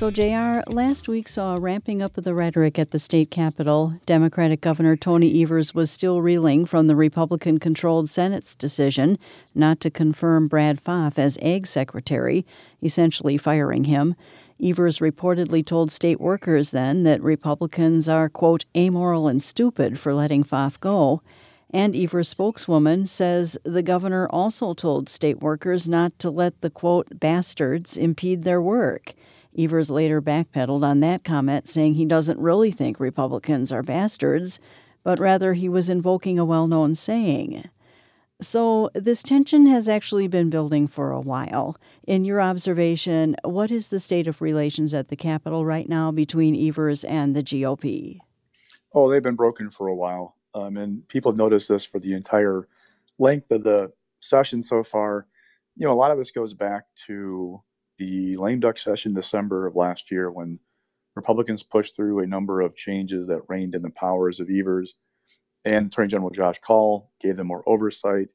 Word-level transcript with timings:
So, 0.00 0.10
JR, 0.10 0.62
last 0.72 1.08
week 1.08 1.28
saw 1.28 1.54
a 1.54 1.60
ramping 1.60 2.00
up 2.00 2.16
of 2.16 2.24
the 2.24 2.32
rhetoric 2.32 2.78
at 2.78 2.90
the 2.90 2.98
state 2.98 3.30
capitol. 3.30 4.00
Democratic 4.06 4.62
Governor 4.62 4.96
Tony 4.96 5.42
Evers 5.42 5.74
was 5.74 5.90
still 5.90 6.22
reeling 6.22 6.64
from 6.64 6.86
the 6.86 6.96
Republican 6.96 7.58
controlled 7.58 8.08
Senate's 8.08 8.54
decision 8.54 9.18
not 9.54 9.78
to 9.80 9.90
confirm 9.90 10.48
Brad 10.48 10.82
Pfaff 10.82 11.18
as 11.18 11.36
Ag 11.42 11.66
Secretary, 11.66 12.46
essentially 12.82 13.36
firing 13.36 13.84
him. 13.84 14.16
Evers 14.58 15.00
reportedly 15.00 15.62
told 15.62 15.92
state 15.92 16.18
workers 16.18 16.70
then 16.70 17.02
that 17.02 17.22
Republicans 17.22 18.08
are, 18.08 18.30
quote, 18.30 18.64
amoral 18.74 19.28
and 19.28 19.44
stupid 19.44 19.98
for 19.98 20.14
letting 20.14 20.44
Pfaff 20.44 20.80
go. 20.80 21.20
And 21.74 21.94
Evers' 21.94 22.30
spokeswoman 22.30 23.06
says 23.06 23.58
the 23.64 23.82
governor 23.82 24.26
also 24.30 24.72
told 24.72 25.10
state 25.10 25.40
workers 25.40 25.86
not 25.86 26.18
to 26.20 26.30
let 26.30 26.58
the, 26.62 26.70
quote, 26.70 27.20
bastards 27.20 27.98
impede 27.98 28.44
their 28.44 28.62
work. 28.62 29.14
Evers 29.56 29.90
later 29.90 30.22
backpedaled 30.22 30.84
on 30.84 31.00
that 31.00 31.24
comment, 31.24 31.68
saying 31.68 31.94
he 31.94 32.04
doesn't 32.04 32.38
really 32.38 32.70
think 32.70 33.00
Republicans 33.00 33.72
are 33.72 33.82
bastards, 33.82 34.60
but 35.02 35.18
rather 35.18 35.54
he 35.54 35.68
was 35.68 35.88
invoking 35.88 36.38
a 36.38 36.44
well 36.44 36.66
known 36.66 36.94
saying. 36.94 37.68
So, 38.42 38.90
this 38.94 39.22
tension 39.22 39.66
has 39.66 39.86
actually 39.86 40.26
been 40.26 40.48
building 40.48 40.86
for 40.86 41.10
a 41.10 41.20
while. 41.20 41.76
In 42.06 42.24
your 42.24 42.40
observation, 42.40 43.36
what 43.44 43.70
is 43.70 43.88
the 43.88 44.00
state 44.00 44.26
of 44.26 44.40
relations 44.40 44.94
at 44.94 45.08
the 45.08 45.16
Capitol 45.16 45.66
right 45.66 45.88
now 45.88 46.10
between 46.10 46.56
Evers 46.56 47.04
and 47.04 47.36
the 47.36 47.42
GOP? 47.42 48.18
Oh, 48.94 49.10
they've 49.10 49.22
been 49.22 49.36
broken 49.36 49.70
for 49.70 49.88
a 49.88 49.94
while. 49.94 50.36
Um, 50.54 50.78
and 50.78 51.06
people 51.08 51.30
have 51.30 51.38
noticed 51.38 51.68
this 51.68 51.84
for 51.84 51.98
the 51.98 52.14
entire 52.14 52.66
length 53.18 53.50
of 53.50 53.62
the 53.62 53.92
session 54.20 54.62
so 54.62 54.82
far. 54.82 55.26
You 55.76 55.86
know, 55.86 55.92
a 55.92 55.94
lot 55.94 56.10
of 56.10 56.18
this 56.18 56.30
goes 56.30 56.54
back 56.54 56.84
to 57.06 57.62
the 58.00 58.34
lame 58.38 58.60
duck 58.60 58.78
session 58.78 59.12
December 59.12 59.66
of 59.66 59.76
last 59.76 60.10
year 60.10 60.30
when 60.30 60.58
Republicans 61.14 61.62
pushed 61.62 61.94
through 61.94 62.20
a 62.20 62.26
number 62.26 62.62
of 62.62 62.74
changes 62.74 63.28
that 63.28 63.42
reined 63.46 63.74
in 63.74 63.82
the 63.82 63.90
powers 63.90 64.40
of 64.40 64.48
Evers 64.48 64.94
and 65.66 65.88
Attorney 65.88 66.08
General 66.08 66.30
Josh 66.30 66.58
Kaul 66.60 67.12
gave 67.20 67.36
them 67.36 67.48
more 67.48 67.62
oversight. 67.66 68.28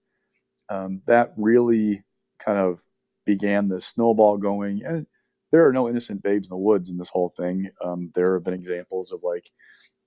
Um, 0.70 1.02
that 1.08 1.34
really 1.36 2.04
kind 2.40 2.60
of 2.60 2.86
began 3.26 3.68
the 3.68 3.82
snowball 3.82 4.38
going. 4.38 4.84
And 4.86 5.08
there 5.52 5.68
are 5.68 5.74
no 5.74 5.90
innocent 5.90 6.22
babes 6.22 6.48
in 6.48 6.52
the 6.52 6.58
woods 6.58 6.92
in 6.92 6.98
this 6.98 7.10
whole 7.10 7.34
thing. 7.36 7.72
Um, 7.84 8.12
there 8.14 8.36
have 8.36 8.44
been 8.44 8.54
examples 8.54 9.12
of 9.12 9.22
like 9.24 9.50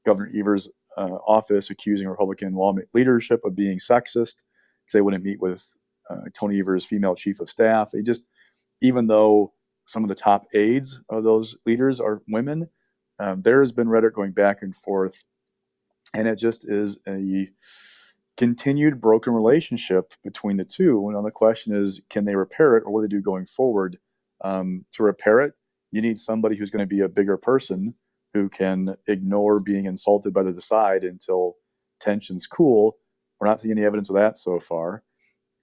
Governor 0.07 0.31
Evers' 0.39 0.69
uh, 0.97 1.19
office 1.27 1.69
accusing 1.69 2.07
Republican 2.07 2.55
law 2.55 2.73
leadership 2.95 3.41
of 3.45 3.57
being 3.57 3.79
sexist 3.79 4.37
because 4.85 4.93
they 4.93 5.01
wouldn't 5.01 5.25
meet 5.25 5.41
with 5.41 5.75
uh, 6.09 6.29
Tony 6.33 6.61
Evers' 6.61 6.85
female 6.85 7.17
chief 7.17 7.41
of 7.41 7.51
staff. 7.51 7.91
They 7.91 8.03
just 8.03 8.23
even 8.81 9.07
though 9.07 9.53
some 9.87 10.05
of 10.05 10.09
the 10.09 10.15
top 10.15 10.47
aides 10.55 11.01
of 11.09 11.25
those 11.25 11.57
leaders 11.67 12.01
are 12.01 12.23
women, 12.29 12.69
um, 13.19 13.43
there 13.43 13.61
has 13.61 13.73
been 13.73 13.89
rhetoric 13.89 14.15
going 14.15 14.33
back 14.33 14.63
and 14.63 14.75
forth, 14.75 15.25
and 16.15 16.29
it 16.29 16.37
just 16.37 16.65
is 16.69 16.99
a 17.09 17.51
continued 18.37 19.01
broken 19.01 19.33
relationship 19.33 20.13
between 20.23 20.57
the 20.57 20.65
two. 20.65 21.09
And 21.09 21.27
the 21.27 21.31
question 21.31 21.75
is, 21.75 22.01
can 22.09 22.25
they 22.25 22.37
repair 22.37 22.77
it, 22.77 22.85
or 22.87 22.93
what 22.93 23.03
do 23.03 23.09
they 23.09 23.17
do 23.17 23.23
going 23.23 23.47
forward? 23.47 23.99
Um, 24.45 24.85
to 24.93 25.03
repair 25.03 25.41
it, 25.41 25.55
you 25.91 26.01
need 26.01 26.19
somebody 26.19 26.57
who's 26.57 26.71
going 26.71 26.83
to 26.83 26.87
be 26.87 27.01
a 27.01 27.09
bigger 27.09 27.37
person 27.37 27.95
who 28.35 28.49
can 28.49 28.97
ignore 29.09 29.59
being 29.59 29.87
insulted 29.87 30.33
by 30.33 30.43
the 30.43 30.51
other 30.51 30.61
side 30.61 31.03
until 31.03 31.55
tensions 32.01 32.47
cool. 32.47 32.99
We're 33.41 33.49
not 33.49 33.61
seeing 33.61 33.73
any 33.73 33.85
evidence 33.85 34.11
of 34.11 34.17
that 34.17 34.37
so 34.37 34.61
far. 34.61 35.03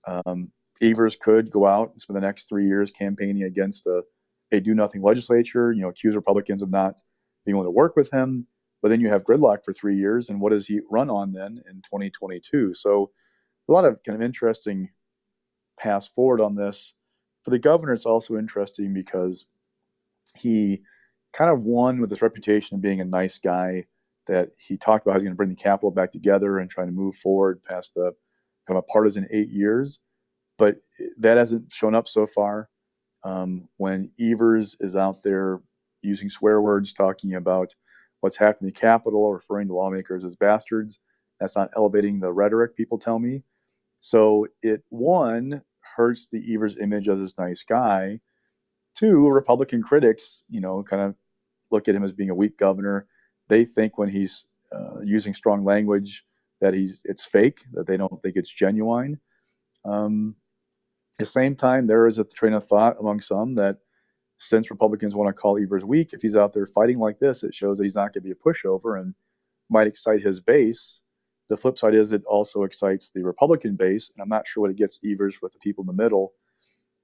Um, 0.05 0.51
Evers 0.81 1.15
could 1.15 1.51
go 1.51 1.65
out 1.65 1.91
and 1.91 2.01
spend 2.01 2.17
the 2.17 2.25
next 2.25 2.49
three 2.49 2.67
years 2.67 2.91
campaigning 2.91 3.43
against 3.43 3.87
a, 3.87 4.03
a 4.51 4.59
do 4.59 4.73
nothing 4.73 5.01
legislature, 5.01 5.71
you 5.71 5.81
know, 5.81 5.89
accuse 5.89 6.15
Republicans 6.15 6.61
of 6.61 6.69
not 6.69 7.01
being 7.45 7.55
able 7.55 7.63
to 7.63 7.71
work 7.71 7.95
with 7.95 8.11
him. 8.11 8.47
But 8.81 8.89
then 8.89 9.01
you 9.01 9.09
have 9.09 9.23
gridlock 9.23 9.63
for 9.63 9.73
three 9.73 9.97
years, 9.97 10.29
and 10.29 10.39
what 10.39 10.51
does 10.51 10.67
he 10.67 10.81
run 10.91 11.09
on 11.09 11.31
then 11.31 11.61
in 11.67 11.81
2022? 11.81 12.73
So 12.73 13.11
a 13.67 13.71
lot 13.71 13.85
of 13.85 14.03
kind 14.03 14.15
of 14.15 14.21
interesting 14.21 14.89
paths 15.79 16.07
forward 16.07 16.41
on 16.41 16.55
this. 16.55 16.93
For 17.43 17.51
the 17.51 17.59
governor, 17.59 17.93
it's 17.93 18.05
also 18.05 18.37
interesting 18.37 18.93
because 18.93 19.45
he 20.35 20.81
kind 21.33 21.49
of 21.49 21.63
won 21.63 21.99
with 21.99 22.09
his 22.09 22.21
reputation 22.21 22.75
of 22.75 22.81
being 22.81 23.01
a 23.01 23.05
nice 23.05 23.37
guy 23.37 23.85
that 24.27 24.49
he 24.57 24.77
talked 24.77 25.05
about 25.05 25.13
how 25.13 25.17
he's 25.17 25.23
going 25.23 25.33
to 25.33 25.37
bring 25.37 25.49
the 25.49 25.55
capital 25.55 25.91
back 25.91 26.11
together 26.11 26.57
and 26.57 26.69
trying 26.69 26.87
to 26.87 26.93
move 26.93 27.15
forward 27.15 27.63
past 27.63 27.93
the 27.95 28.13
kind 28.67 28.77
of 28.77 28.83
a 28.87 28.91
partisan 28.91 29.27
eight 29.31 29.49
years 29.49 29.99
but 30.57 30.77
that 31.17 31.37
hasn't 31.37 31.73
shown 31.73 31.95
up 31.95 32.07
so 32.07 32.27
far. 32.27 32.69
Um, 33.23 33.69
when 33.77 34.11
Evers 34.19 34.75
is 34.79 34.95
out 34.95 35.23
there 35.23 35.61
using 36.01 36.29
swear 36.29 36.61
words, 36.61 36.93
talking 36.93 37.33
about 37.33 37.75
what's 38.21 38.37
happening 38.37 38.69
in 38.69 38.73
the 38.73 38.79
Capitol, 38.79 39.33
referring 39.33 39.67
to 39.67 39.73
lawmakers 39.73 40.23
as 40.23 40.35
bastards, 40.35 40.99
that's 41.39 41.55
not 41.55 41.71
elevating 41.75 42.19
the 42.19 42.31
rhetoric, 42.31 42.75
people 42.75 42.97
tell 42.97 43.19
me. 43.19 43.43
So 43.99 44.47
it, 44.61 44.83
one, 44.89 45.63
hurts 45.95 46.27
the 46.31 46.53
Evers 46.53 46.77
image 46.77 47.09
as 47.09 47.19
this 47.19 47.37
nice 47.37 47.63
guy. 47.63 48.19
Two, 48.95 49.27
Republican 49.27 49.81
critics, 49.81 50.43
you 50.49 50.61
know, 50.61 50.83
kind 50.83 51.01
of 51.01 51.15
look 51.71 51.87
at 51.87 51.95
him 51.95 52.03
as 52.03 52.13
being 52.13 52.29
a 52.29 52.35
weak 52.35 52.57
governor. 52.57 53.07
They 53.47 53.65
think 53.65 53.97
when 53.97 54.09
he's 54.09 54.45
uh, 54.71 55.01
using 55.03 55.33
strong 55.33 55.65
language 55.65 56.23
that 56.61 56.73
he's 56.73 57.01
it's 57.03 57.25
fake, 57.25 57.65
that 57.73 57.87
they 57.87 57.97
don't 57.97 58.21
think 58.21 58.35
it's 58.35 58.53
genuine. 58.53 59.19
Um, 59.83 60.35
at 61.15 61.19
the 61.19 61.25
same 61.25 61.55
time, 61.55 61.87
there 61.87 62.07
is 62.07 62.17
a 62.17 62.25
train 62.25 62.53
of 62.53 62.65
thought 62.65 62.97
among 62.99 63.21
some 63.21 63.55
that 63.55 63.77
since 64.37 64.69
Republicans 64.69 65.15
want 65.15 65.33
to 65.33 65.41
call 65.41 65.57
Evers 65.57 65.85
weak, 65.85 66.11
if 66.11 66.21
he's 66.21 66.35
out 66.35 66.51
there 66.51 66.65
fighting 66.65 66.99
like 66.99 67.19
this, 67.19 67.41
it 67.41 67.55
shows 67.55 67.77
that 67.77 67.85
he's 67.85 67.95
not 67.95 68.13
going 68.13 68.21
to 68.21 68.21
be 68.21 68.31
a 68.31 68.35
pushover 68.35 68.99
and 68.99 69.15
might 69.69 69.87
excite 69.87 70.21
his 70.21 70.41
base. 70.41 71.01
The 71.47 71.55
flip 71.55 71.77
side 71.77 71.95
is 71.95 72.11
it 72.11 72.23
also 72.25 72.63
excites 72.63 73.09
the 73.09 73.23
Republican 73.23 73.77
base, 73.77 74.11
and 74.13 74.21
I'm 74.21 74.27
not 74.27 74.45
sure 74.45 74.61
what 74.61 74.71
it 74.71 74.77
gets 74.77 74.99
Evers 75.05 75.39
with 75.41 75.53
the 75.53 75.59
people 75.59 75.83
in 75.83 75.87
the 75.87 76.03
middle. 76.03 76.33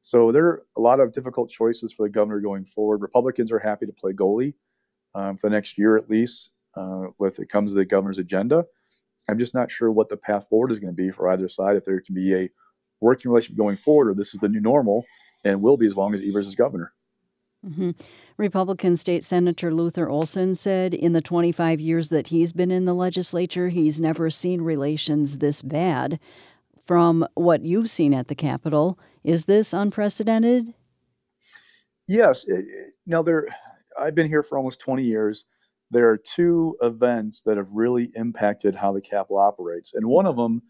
So 0.02 0.32
there 0.32 0.46
are 0.46 0.64
a 0.76 0.82
lot 0.82 1.00
of 1.00 1.14
difficult 1.14 1.50
choices 1.50 1.94
for 1.94 2.06
the 2.06 2.12
governor 2.12 2.42
going 2.42 2.66
forward. 2.66 3.02
Republicans 3.02 3.52
are 3.52 3.60
happy 3.60 3.86
to 3.86 3.94
play 3.94 4.12
goalie 4.12 4.56
um, 5.16 5.38
for 5.38 5.50
the 5.50 5.56
next 5.56 5.78
year 5.78 5.96
at 5.96 6.10
least, 6.10 6.50
uh, 6.76 7.08
with 7.18 7.40
it 7.40 7.50
comes 7.50 7.72
to 7.72 7.76
the 7.76 7.86
governor's 7.86 8.20
agenda. 8.20 8.66
I'm 9.30 9.40
just 9.40 9.54
not 9.54 9.72
sure 9.72 9.92
what 9.92 10.10
the 10.10 10.18
path 10.18 10.48
forward 10.50 10.72
is 10.72 10.80
going 10.80 10.94
to 10.94 11.02
be 11.02 11.12
for 11.12 11.30
either 11.30 11.48
side. 11.48 11.78
If 11.78 11.86
there 11.86 12.02
can 12.02 12.16
be 12.16 12.34
a 12.36 12.50
working 13.02 13.32
relationship 13.32 13.58
going 13.58 13.76
forward, 13.76 14.10
or 14.10 14.14
this 14.14 14.34
is 14.34 14.40
the 14.40 14.50
new 14.50 14.62
normal 14.62 15.06
and 15.44 15.62
will 15.62 15.78
be 15.78 15.88
as 15.88 15.98
long 15.98 16.14
as 16.14 16.22
Evers 16.22 16.48
is 16.48 16.56
governor. 16.56 16.94
Mm-hmm. 17.66 17.92
Republican 18.38 18.98
State 18.98 19.24
Senator 19.24 19.74
Luther 19.74 20.10
Olsen 20.10 20.56
said 20.56 20.94
in 20.94 21.14
the 21.14 21.22
25 21.22 21.80
years 21.80 22.10
that 22.10 22.28
he's 22.28 22.54
been 22.54 22.72
in 22.72 22.86
the 22.86 22.94
legislature, 22.94 23.70
he's 23.70 24.00
never 24.00 24.30
seen 24.30 24.62
relations 24.62 25.38
this 25.38 25.62
bad. 25.62 26.20
From 26.88 27.28
what 27.36 27.64
you've 27.64 27.90
seen 27.90 28.14
at 28.14 28.28
the 28.28 28.36
Capitol, 28.36 28.98
is 29.24 29.46
this 29.46 29.74
unprecedented? 29.74 30.74
Yes. 32.08 32.46
Now, 33.06 33.22
there, 33.22 33.48
I've 33.98 34.16
been 34.16 34.28
here 34.28 34.44
for 34.44 34.58
almost 34.58 34.80
20 34.82 35.04
years. 35.04 35.46
There 35.92 36.10
are 36.10 36.18
two 36.18 36.76
events 36.82 37.42
that 37.46 37.58
have 37.58 37.70
really 37.72 38.12
impacted 38.16 38.76
how 38.76 38.92
the 38.92 39.02
Capitol 39.02 39.38
operates, 39.38 39.94
and 39.94 40.08
one 40.08 40.26
of 40.26 40.36
them 40.36 40.64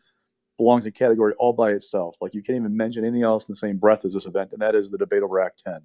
belongs 0.62 0.86
in 0.86 0.92
category 0.92 1.34
all 1.40 1.54
by 1.54 1.72
itself. 1.72 2.16
Like 2.22 2.36
you 2.36 2.44
can't 2.44 2.58
even 2.58 2.78
mention 2.78 3.04
anything 3.04 3.24
else 3.24 3.48
in 3.48 3.54
the 3.54 3.58
same 3.58 3.78
breath 3.78 4.06
as 4.06 4.14
this 4.14 4.28
event, 4.28 4.54
and 4.54 4.62
that 4.62 4.76
is 4.76 4.92
the 4.92 4.98
debate 4.98 5.24
over 5.24 5.42
Act 5.42 5.64
10. 5.66 5.82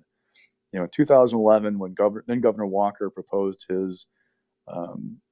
You 0.72 0.80
know, 0.80 0.84
in 0.84 0.90
2011, 0.90 1.78
when 1.78 1.94
Governor 1.94 2.24
then 2.26 2.42
Governor 2.42 2.66
Walker 2.66 3.08
proposed 3.08 3.64
his 3.70 4.06
um, 4.68 5.22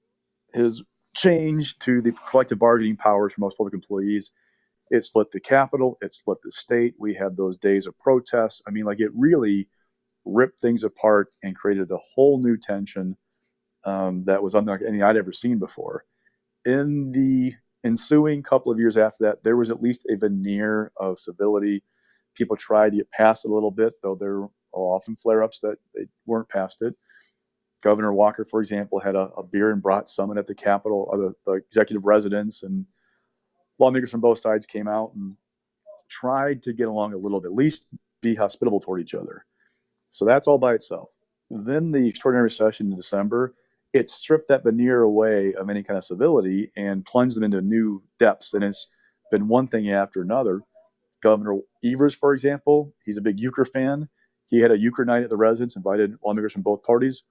his 0.55 0.83
change 1.15 1.79
to 1.81 2.01
the 2.01 2.13
collective 2.13 2.59
bargaining 2.59 2.97
powers 2.97 3.35
for 3.35 3.43
most 3.43 3.59
public 3.59 3.75
employees, 3.75 4.31
it 4.91 5.05
split 5.05 5.31
the 5.31 5.41
capital, 5.41 5.99
it 6.01 6.15
split 6.15 6.39
the 6.43 6.51
state. 6.51 6.95
We 6.99 7.15
had 7.15 7.37
those 7.37 7.59
days 7.59 7.87
of 7.87 7.99
protests. 7.99 8.63
I 8.67 8.71
mean, 8.71 8.85
like 8.85 9.01
it 9.01 9.11
really 9.15 9.69
ripped 10.25 10.59
things 10.59 10.85
apart 10.85 11.29
and 11.43 11.55
created 11.55 11.91
a 11.91 11.99
whole 12.15 12.43
new 12.43 12.57
tension 12.57 13.19
um, 13.85 14.25
that 14.25 14.43
was 14.43 14.55
unlike 14.55 14.81
anything 14.81 15.03
I'd 15.03 15.19
ever 15.19 15.33
seen 15.33 15.59
before. 15.59 16.07
In 16.65 17.13
the 17.13 17.53
ensuing 17.85 18.43
couple 18.43 18.73
of 18.73 18.79
years 18.79 18.97
after 18.97 19.25
that, 19.25 19.45
there 19.45 19.57
was 19.57 19.71
at 19.71 19.83
least 19.83 20.07
a 20.11 20.17
veneer 20.17 20.93
of 20.97 21.19
civility. 21.19 21.83
People 22.35 22.57
tried 22.57 22.91
to 22.91 22.97
get 22.99 23.11
past 23.11 23.45
it 23.45 23.51
a 23.51 23.55
little 23.55 23.71
bit, 23.71 23.95
though 24.03 24.15
there 24.15 24.41
were 24.41 24.51
often 24.73 25.17
flare 25.17 25.43
ups 25.43 25.61
that 25.61 25.77
they 25.95 26.07
weren't 26.27 26.49
past 26.49 26.83
it. 26.83 26.95
Governor 27.83 28.13
Walker, 28.13 28.45
for 28.45 28.61
example, 28.61 29.01
had 29.01 29.15
a, 29.15 29.29
a 29.37 29.43
beer 29.43 29.71
and 29.71 29.83
brat 29.83 30.09
summit 30.09 30.39
at 30.39 30.47
the 30.47 30.55
Capitol, 30.55 31.11
uh, 31.13 31.17
the, 31.17 31.35
the 31.45 31.53
executive 31.53 32.07
residence, 32.07 32.63
and 32.63 32.87
lawmakers 33.79 34.11
from 34.11 34.21
both 34.21 34.39
sides 34.39 34.65
came 34.67 34.89
out 34.89 35.13
and 35.15 35.37
tried 36.09 36.63
to 36.63 36.73
get 36.73 36.89
along 36.89 37.13
a 37.13 37.19
little 37.19 37.41
bit, 37.41 37.49
at 37.49 37.55
least 37.55 37.87
be 38.23 38.35
hospitable 38.35 38.81
toward 38.81 39.03
each 39.03 39.15
other. 39.15 39.45
So 40.09 40.25
that's 40.25 40.47
all 40.47 40.59
by 40.59 40.75
itself. 40.75 41.19
Then 41.51 41.91
the 41.91 42.09
extraordinary 42.09 42.51
session 42.51 42.91
in 42.91 42.97
December, 42.97 43.55
it 43.95 44.11
stripped 44.11 44.49
that 44.49 44.65
veneer 44.65 45.03
away 45.03 45.55
of 45.55 45.71
any 45.71 45.83
kind 45.85 45.97
of 45.97 46.05
civility 46.05 46.73
and 46.77 47.05
plunged 47.05 47.37
them 47.37 47.45
into 47.45 47.63
new 47.63 48.03
depths. 48.19 48.53
And 48.53 48.65
it's 48.65 48.89
been 49.31 49.47
one 49.47 49.69
thing 49.69 49.89
after 49.89 50.21
another. 50.21 50.63
Governor 51.23 51.61
Evers, 51.83 52.15
for 52.15 52.35
example, 52.35 52.93
he's 53.05 53.17
a 53.17 53.23
big 53.23 53.39
euchre 53.39 53.65
fan. 53.65 54.09
He 54.47 54.61
had 54.61 54.73
a 54.73 54.79
euchre 54.79 55.05
night 55.05 55.23
at 55.23 55.31
the 55.31 55.37
residence, 55.37 55.77
invited 55.77 56.17
lawmakers 56.25 56.53
from 56.53 56.63
both 56.63 56.83
parties. 56.83 57.23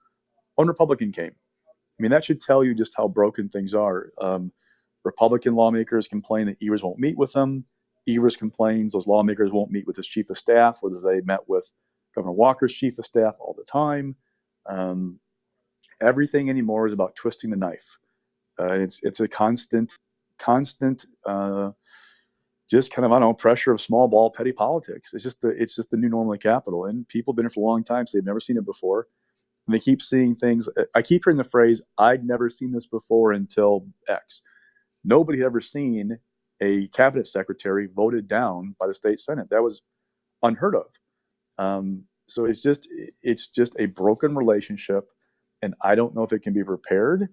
One 0.54 0.66
Republican 0.66 1.12
came. 1.12 1.32
I 1.32 2.02
mean, 2.02 2.10
that 2.10 2.24
should 2.24 2.40
tell 2.40 2.64
you 2.64 2.74
just 2.74 2.94
how 2.96 3.08
broken 3.08 3.48
things 3.50 3.74
are. 3.74 4.10
Um, 4.20 4.52
Republican 5.04 5.54
lawmakers 5.54 6.08
complain 6.08 6.46
that 6.46 6.56
Evers 6.62 6.82
won't 6.82 6.98
meet 6.98 7.18
with 7.18 7.34
them. 7.34 7.64
Evers 8.08 8.36
complains 8.36 8.94
those 8.94 9.06
lawmakers 9.06 9.52
won't 9.52 9.70
meet 9.70 9.86
with 9.86 9.96
his 9.96 10.08
chief 10.08 10.30
of 10.30 10.38
staff, 10.38 10.78
whether 10.80 10.98
they 11.04 11.20
met 11.20 11.46
with 11.46 11.72
Governor 12.14 12.32
Walker's 12.32 12.74
chief 12.74 12.98
of 12.98 13.04
staff 13.04 13.36
all 13.38 13.54
the 13.56 13.64
time. 13.64 14.16
Um, 14.66 15.20
everything 16.00 16.50
anymore 16.50 16.86
is 16.86 16.92
about 16.92 17.16
twisting 17.16 17.50
the 17.50 17.56
knife. 17.56 17.98
Uh, 18.58 18.74
it's 18.74 19.00
it's 19.02 19.20
a 19.20 19.28
constant, 19.28 19.98
constant, 20.38 21.06
uh, 21.26 21.72
just 22.70 22.92
kind 22.92 23.04
of 23.06 23.12
I 23.12 23.18
don't 23.18 23.30
know 23.30 23.34
pressure 23.34 23.72
of 23.72 23.80
small 23.80 24.08
ball 24.08 24.30
petty 24.30 24.52
politics. 24.52 25.12
It's 25.14 25.24
just 25.24 25.40
the 25.40 25.48
it's 25.50 25.76
just 25.76 25.90
the 25.90 25.96
new 25.96 26.08
normal 26.08 26.34
in 26.34 26.38
capital, 26.40 26.84
and 26.86 27.08
people 27.08 27.32
have 27.32 27.36
been 27.36 27.44
here 27.44 27.50
for 27.50 27.60
a 27.60 27.70
long 27.70 27.84
time, 27.84 28.06
so 28.06 28.18
they've 28.18 28.24
never 28.24 28.40
seen 28.40 28.56
it 28.56 28.66
before. 28.66 29.08
And 29.66 29.74
they 29.74 29.80
keep 29.80 30.02
seeing 30.02 30.34
things. 30.34 30.68
I 30.94 31.02
keep 31.02 31.24
hearing 31.24 31.38
the 31.38 31.44
phrase, 31.44 31.82
"I'd 31.98 32.24
never 32.24 32.50
seen 32.50 32.72
this 32.72 32.86
before 32.86 33.32
until 33.32 33.88
X." 34.08 34.42
Nobody 35.04 35.38
had 35.38 35.46
ever 35.46 35.60
seen 35.60 36.18
a 36.60 36.88
cabinet 36.88 37.26
secretary 37.28 37.86
voted 37.86 38.28
down 38.28 38.76
by 38.80 38.86
the 38.86 38.94
state 38.94 39.20
senate. 39.20 39.50
That 39.50 39.62
was 39.62 39.82
unheard 40.42 40.76
of. 40.76 40.98
Um, 41.58 42.04
so 42.26 42.46
it's 42.46 42.62
just 42.62 42.88
it's 43.22 43.46
just 43.46 43.74
a 43.78 43.86
broken 43.86 44.34
relationship, 44.36 45.10
and 45.64 45.74
I 45.80 45.94
don't 45.94 46.14
know 46.14 46.22
if 46.22 46.32
it 46.32 46.42
can 46.42 46.52
be 46.52 46.62
repaired, 46.62 47.28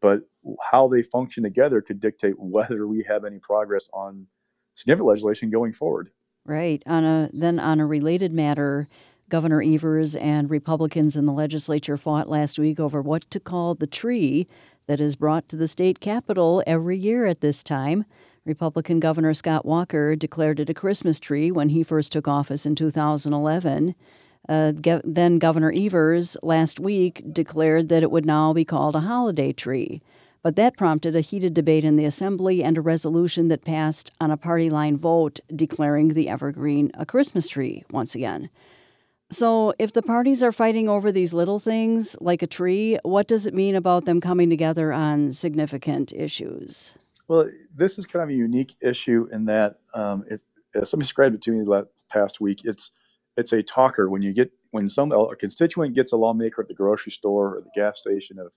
but 0.00 0.22
how 0.70 0.88
they 0.88 1.02
function 1.02 1.42
together 1.42 1.80
could 1.80 2.00
dictate 2.00 2.34
whether 2.38 2.86
we 2.86 3.04
have 3.04 3.24
any 3.24 3.38
progress 3.38 3.88
on 3.92 4.26
significant 4.74 5.08
legislation 5.08 5.50
going 5.50 5.72
forward. 5.72 6.10
Right. 6.46 6.82
On 6.86 7.04
a 7.04 7.30
then 7.32 7.58
on 7.58 7.80
a 7.80 7.86
related 7.86 8.32
matter, 8.32 8.88
Governor 9.30 9.62
Evers 9.62 10.14
and 10.16 10.50
Republicans 10.50 11.16
in 11.16 11.24
the 11.24 11.32
legislature 11.32 11.96
fought 11.96 12.28
last 12.28 12.58
week 12.58 12.78
over 12.78 13.00
what 13.00 13.30
to 13.30 13.40
call 13.40 13.74
the 13.74 13.86
tree 13.86 14.46
that 14.86 15.00
is 15.00 15.16
brought 15.16 15.48
to 15.48 15.56
the 15.56 15.68
state 15.68 16.00
capitol 16.00 16.62
every 16.66 16.98
year 16.98 17.24
at 17.24 17.40
this 17.40 17.62
time. 17.62 18.04
Republican 18.44 19.00
Governor 19.00 19.32
Scott 19.32 19.64
Walker 19.64 20.14
declared 20.14 20.60
it 20.60 20.68
a 20.68 20.74
Christmas 20.74 21.18
tree 21.18 21.50
when 21.50 21.70
he 21.70 21.82
first 21.82 22.12
took 22.12 22.28
office 22.28 22.66
in 22.66 22.74
2011. 22.74 23.94
Uh, 24.48 24.72
then 25.04 25.38
Governor 25.38 25.72
Evers 25.74 26.36
last 26.42 26.78
week 26.78 27.22
declared 27.32 27.88
that 27.88 28.02
it 28.02 28.10
would 28.10 28.26
now 28.26 28.52
be 28.52 28.64
called 28.64 28.94
a 28.94 29.00
holiday 29.00 29.52
tree. 29.52 30.02
But 30.42 30.56
that 30.56 30.76
prompted 30.76 31.16
a 31.16 31.22
heated 31.22 31.54
debate 31.54 31.84
in 31.84 31.96
the 31.96 32.04
Assembly 32.04 32.62
and 32.62 32.76
a 32.76 32.82
resolution 32.82 33.48
that 33.48 33.64
passed 33.64 34.12
on 34.20 34.30
a 34.30 34.36
party 34.36 34.68
line 34.68 34.98
vote 34.98 35.40
declaring 35.54 36.08
the 36.08 36.28
evergreen 36.28 36.90
a 36.94 37.06
Christmas 37.06 37.48
tree 37.48 37.82
once 37.90 38.14
again. 38.14 38.50
So, 39.30 39.72
if 39.78 39.94
the 39.94 40.02
parties 40.02 40.42
are 40.42 40.52
fighting 40.52 40.86
over 40.86 41.10
these 41.10 41.32
little 41.32 41.58
things 41.58 42.14
like 42.20 42.42
a 42.42 42.46
tree, 42.46 42.98
what 43.02 43.26
does 43.26 43.46
it 43.46 43.54
mean 43.54 43.74
about 43.74 44.04
them 44.04 44.20
coming 44.20 44.50
together 44.50 44.92
on 44.92 45.32
significant 45.32 46.12
issues? 46.12 46.94
Well, 47.26 47.48
this 47.74 47.98
is 47.98 48.04
kind 48.04 48.22
of 48.22 48.28
a 48.28 48.34
unique 48.34 48.74
issue 48.82 49.26
in 49.32 49.46
that 49.46 49.78
um, 49.94 50.24
it, 50.28 50.42
somebody 50.86 51.04
described 51.04 51.34
it 51.34 51.42
to 51.42 51.52
me 51.52 51.64
last 51.64 51.88
past 52.10 52.38
week. 52.38 52.60
It's 52.64 52.90
it's 53.36 53.52
a 53.52 53.62
talker 53.62 54.08
when 54.08 54.22
you 54.22 54.32
get 54.32 54.52
when 54.70 54.88
some 54.88 55.12
a 55.12 55.36
constituent 55.36 55.94
gets 55.94 56.12
a 56.12 56.16
lawmaker 56.16 56.62
at 56.62 56.68
the 56.68 56.74
grocery 56.74 57.12
store 57.12 57.56
or 57.56 57.60
the 57.60 57.70
gas 57.74 57.98
station 57.98 58.38
of 58.38 58.54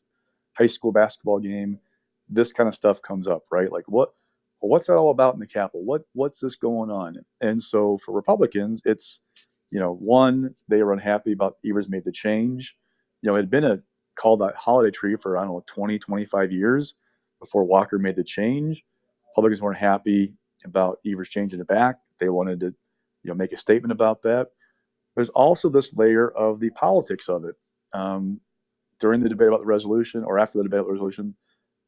high 0.58 0.68
school 0.68 0.92
basketball 0.92 1.40
game. 1.40 1.80
This 2.30 2.52
kind 2.54 2.68
of 2.68 2.76
stuff 2.76 3.02
comes 3.02 3.28
up, 3.28 3.44
right? 3.52 3.72
Like 3.72 3.86
what 3.88 4.14
what's 4.60 4.88
that 4.88 4.98
all 4.98 5.12
about 5.12 5.34
in 5.36 5.40
the 5.40 5.48
Capitol? 5.48 5.84
What 5.86 6.04
what's 6.14 6.40
this 6.42 6.56
going 6.56 6.92
on? 6.92 7.18
And 7.42 7.64
so 7.64 7.98
for 7.98 8.14
Republicans, 8.14 8.82
it's 8.86 9.22
you 9.72 9.80
know 9.80 9.94
one 9.94 10.56
they 10.68 10.84
were 10.84 10.94
unhappy 10.94 11.32
about 11.32 11.58
Evers 11.66 11.90
made 11.90 12.06
the 12.06 12.12
change. 12.12 12.76
You 13.22 13.32
know, 13.32 13.36
it 13.36 13.40
had 13.42 13.50
been 13.50 13.64
a 13.66 13.80
called 14.16 14.42
that 14.42 14.56
holiday 14.56 14.92
tree 14.92 15.16
for 15.16 15.38
I 15.38 15.42
don't 15.42 15.54
know 15.54 15.64
20, 15.68 16.00
25 16.00 16.52
years 16.52 16.96
before 17.40 17.64
Walker 17.64 18.00
made 18.00 18.16
the 18.16 18.24
change. 18.24 18.84
Republicans 19.32 19.62
weren't 19.62 19.78
happy 19.78 20.36
about 20.66 21.00
Evers 21.06 21.30
changing 21.30 21.60
it 21.60 21.68
back. 21.68 21.98
They 22.20 22.30
wanted 22.30 22.60
to, 22.62 22.68
you 23.24 23.30
know, 23.30 23.36
make 23.36 23.52
a 23.52 23.58
statement 23.58 23.92
about 23.92 24.24
that. 24.24 24.50
There's 25.18 25.30
also 25.30 25.68
this 25.68 25.96
layer 25.96 26.30
of 26.30 26.60
the 26.60 26.70
politics 26.70 27.28
of 27.28 27.44
it. 27.44 27.56
Um, 27.92 28.42
during 29.00 29.22
the 29.22 29.30
debate 29.30 29.48
about 29.48 29.62
the 29.62 29.66
resolution, 29.66 30.24
or 30.24 30.38
after 30.38 30.60
the 30.60 30.64
debate 30.64 30.82
about 30.82 30.88
the 30.90 30.94
resolution, 30.94 31.36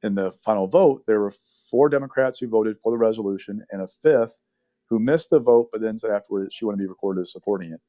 in 0.02 0.16
the 0.16 0.32
final 0.32 0.66
vote, 0.66 1.04
there 1.06 1.20
were 1.20 1.34
four 1.70 1.90
Democrats 1.90 2.40
who 2.40 2.48
voted 2.48 2.80
for 2.80 2.92
the 2.92 2.98
resolution 2.98 3.64
and 3.72 3.84
a 3.84 3.88
fifth 3.88 4.42
who 4.90 4.98
missed 4.98 5.30
the 5.30 5.40
vote, 5.40 5.70
but 5.72 5.80
then 5.80 6.00
said 6.00 6.10
afterwards 6.10 6.56
she 6.56 6.66
wanted 6.66 6.78
to 6.78 6.84
be 6.84 6.88
recorded 6.88 7.22
as 7.22 7.32
supporting 7.32 7.72
it. 7.72 7.82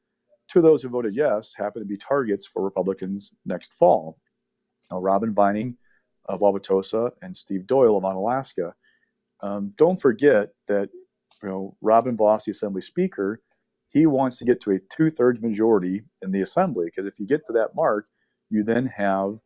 Two 0.47 0.59
of 0.59 0.65
those 0.65 0.83
who 0.83 0.91
voted 0.91 1.15
yes 1.15 1.55
happened 1.57 1.85
to 1.85 1.89
be 1.89 1.97
targets 1.97 2.47
for 2.47 2.63
Republicans 2.63 3.33
next 3.47 3.73
fall. 3.73 4.19
Now, 4.91 4.99
Robin 5.01 5.33
Vining 5.33 5.79
of 6.27 6.41
Wauwatosa 6.41 7.13
and 7.23 7.35
Steve 7.35 7.67
Doyle 7.67 7.97
of 7.97 8.05
Onalaska. 8.05 8.75
Um, 9.41 9.73
don't 9.79 10.01
forget 10.01 10.51
that 10.69 10.91
you 11.43 11.49
know 11.49 11.77
Robin 11.81 12.15
Vos, 12.15 12.45
the 12.45 12.53
Assembly 12.53 12.83
Speaker, 12.83 13.41
he 13.91 14.07
wants 14.07 14.39
to 14.39 14.45
get 14.45 14.61
to 14.63 14.71
a 14.73 14.79
two-thirds 14.79 15.41
majority 15.43 16.03
in 16.23 16.33
the 16.33 16.41
Assembly 16.41 16.87
because 16.87 17.07
if 17.07 17.19
you 17.19 17.27
get 17.27 17.45
to 17.47 17.53
that 17.53 17.75
mark, 17.75 18.09
you 18.49 18.63
then 18.63 18.87
have 18.87 19.41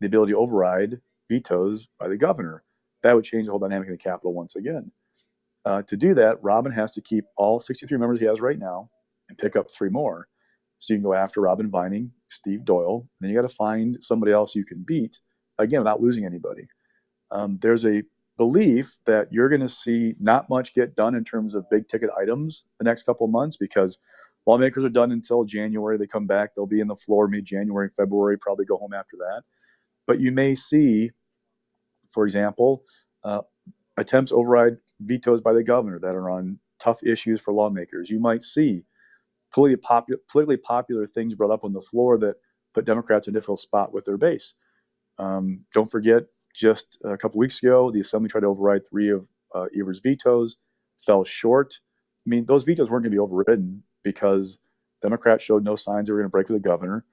the 0.00 0.06
ability 0.06 0.32
to 0.32 0.38
override 0.38 1.00
vetoes 1.28 1.88
by 1.98 2.08
the 2.08 2.16
governor. 2.16 2.64
That 3.02 3.16
would 3.16 3.24
change 3.24 3.46
the 3.46 3.52
whole 3.52 3.60
dynamic 3.60 3.88
in 3.88 3.94
the 3.94 3.98
Capitol 3.98 4.32
once 4.34 4.56
again. 4.56 4.92
Uh, 5.64 5.82
to 5.82 5.96
do 5.96 6.14
that, 6.14 6.42
Robin 6.42 6.72
has 6.72 6.92
to 6.92 7.00
keep 7.00 7.24
all 7.36 7.60
63 7.60 7.98
members 7.98 8.20
he 8.20 8.26
has 8.26 8.40
right 8.40 8.58
now 8.58 8.90
and 9.28 9.38
pick 9.38 9.56
up 9.56 9.70
three 9.70 9.90
more. 9.90 10.28
So 10.78 10.94
you 10.94 10.98
can 10.98 11.04
go 11.04 11.14
after 11.14 11.40
Robin 11.42 11.70
Vining, 11.70 12.12
Steve 12.28 12.64
Doyle, 12.64 13.08
then 13.20 13.30
you 13.30 13.36
got 13.36 13.46
to 13.46 13.54
find 13.54 13.98
somebody 14.00 14.32
else 14.32 14.54
you 14.54 14.64
can 14.64 14.82
beat 14.86 15.20
again, 15.58 15.80
without 15.80 16.00
losing 16.00 16.24
anybody. 16.24 16.68
Um, 17.30 17.58
there's 17.60 17.84
a 17.84 18.02
belief 18.40 18.96
that 19.04 19.28
you're 19.30 19.50
going 19.50 19.60
to 19.60 19.68
see 19.68 20.14
not 20.18 20.48
much 20.48 20.74
get 20.74 20.96
done 20.96 21.14
in 21.14 21.24
terms 21.24 21.54
of 21.54 21.68
big 21.70 21.88
ticket 21.88 22.08
items 22.18 22.64
the 22.78 22.86
next 22.86 23.02
couple 23.02 23.26
of 23.26 23.30
months 23.30 23.58
because 23.58 23.98
lawmakers 24.46 24.82
are 24.82 24.88
done 24.88 25.12
until 25.12 25.44
January. 25.44 25.98
They 25.98 26.06
come 26.06 26.26
back, 26.26 26.54
they'll 26.56 26.66
be 26.66 26.80
in 26.80 26.88
the 26.88 26.96
floor 26.96 27.28
mid 27.28 27.44
January, 27.44 27.90
February, 27.94 28.38
probably 28.38 28.64
go 28.64 28.78
home 28.78 28.94
after 28.94 29.18
that. 29.18 29.42
But 30.06 30.20
you 30.20 30.32
may 30.32 30.54
see, 30.54 31.10
for 32.10 32.24
example, 32.24 32.84
uh, 33.24 33.42
attempts 33.98 34.32
override 34.32 34.78
vetoes 35.00 35.40
by 35.40 35.54
the 35.54 35.64
governor 35.64 35.98
that 36.00 36.14
are 36.16 36.30
on 36.30 36.60
tough 36.80 37.02
issues 37.04 37.40
for 37.42 37.52
lawmakers. 37.54 38.10
You 38.10 38.20
might 38.20 38.42
see 38.42 38.84
politically, 39.54 39.82
popu- 39.82 40.18
politically 40.30 40.58
popular 40.58 41.06
things 41.06 41.34
brought 41.34 41.52
up 41.52 41.64
on 41.64 41.74
the 41.74 41.82
floor 41.82 42.18
that 42.18 42.36
put 42.74 42.86
Democrats 42.86 43.28
in 43.28 43.34
a 43.34 43.38
difficult 43.38 43.60
spot 43.60 43.92
with 43.92 44.06
their 44.06 44.18
base. 44.18 44.54
Um, 45.18 45.66
don't 45.74 45.90
forget, 45.90 46.24
just 46.54 46.98
a 47.04 47.16
couple 47.16 47.38
weeks 47.38 47.62
ago, 47.62 47.90
the 47.90 48.00
Assembly 48.00 48.28
tried 48.28 48.42
to 48.42 48.46
override 48.48 48.86
three 48.86 49.10
of 49.10 49.28
uh, 49.54 49.66
Evers' 49.78 50.00
vetoes, 50.00 50.56
fell 50.98 51.24
short. 51.24 51.80
I 52.26 52.30
mean, 52.30 52.46
those 52.46 52.64
vetoes 52.64 52.90
weren't 52.90 53.04
going 53.04 53.12
to 53.12 53.16
be 53.16 53.18
overridden 53.20 53.84
because 54.02 54.58
Democrats 55.02 55.44
showed 55.44 55.64
no 55.64 55.76
signs 55.76 56.08
they 56.08 56.12
were 56.12 56.18
going 56.20 56.28
to 56.28 56.30
break 56.30 56.48
with 56.48 56.62
the 56.62 56.68
governor. 56.68 57.04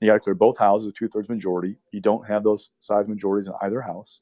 You 0.00 0.08
got 0.08 0.14
to 0.14 0.20
clear 0.20 0.34
both 0.34 0.58
houses 0.58 0.86
with 0.86 0.96
two 0.96 1.08
thirds 1.08 1.28
majority. 1.28 1.76
You 1.92 2.00
don't 2.00 2.28
have 2.28 2.44
those 2.44 2.70
size 2.80 3.08
majorities 3.08 3.48
in 3.48 3.54
either 3.62 3.82
house, 3.82 4.20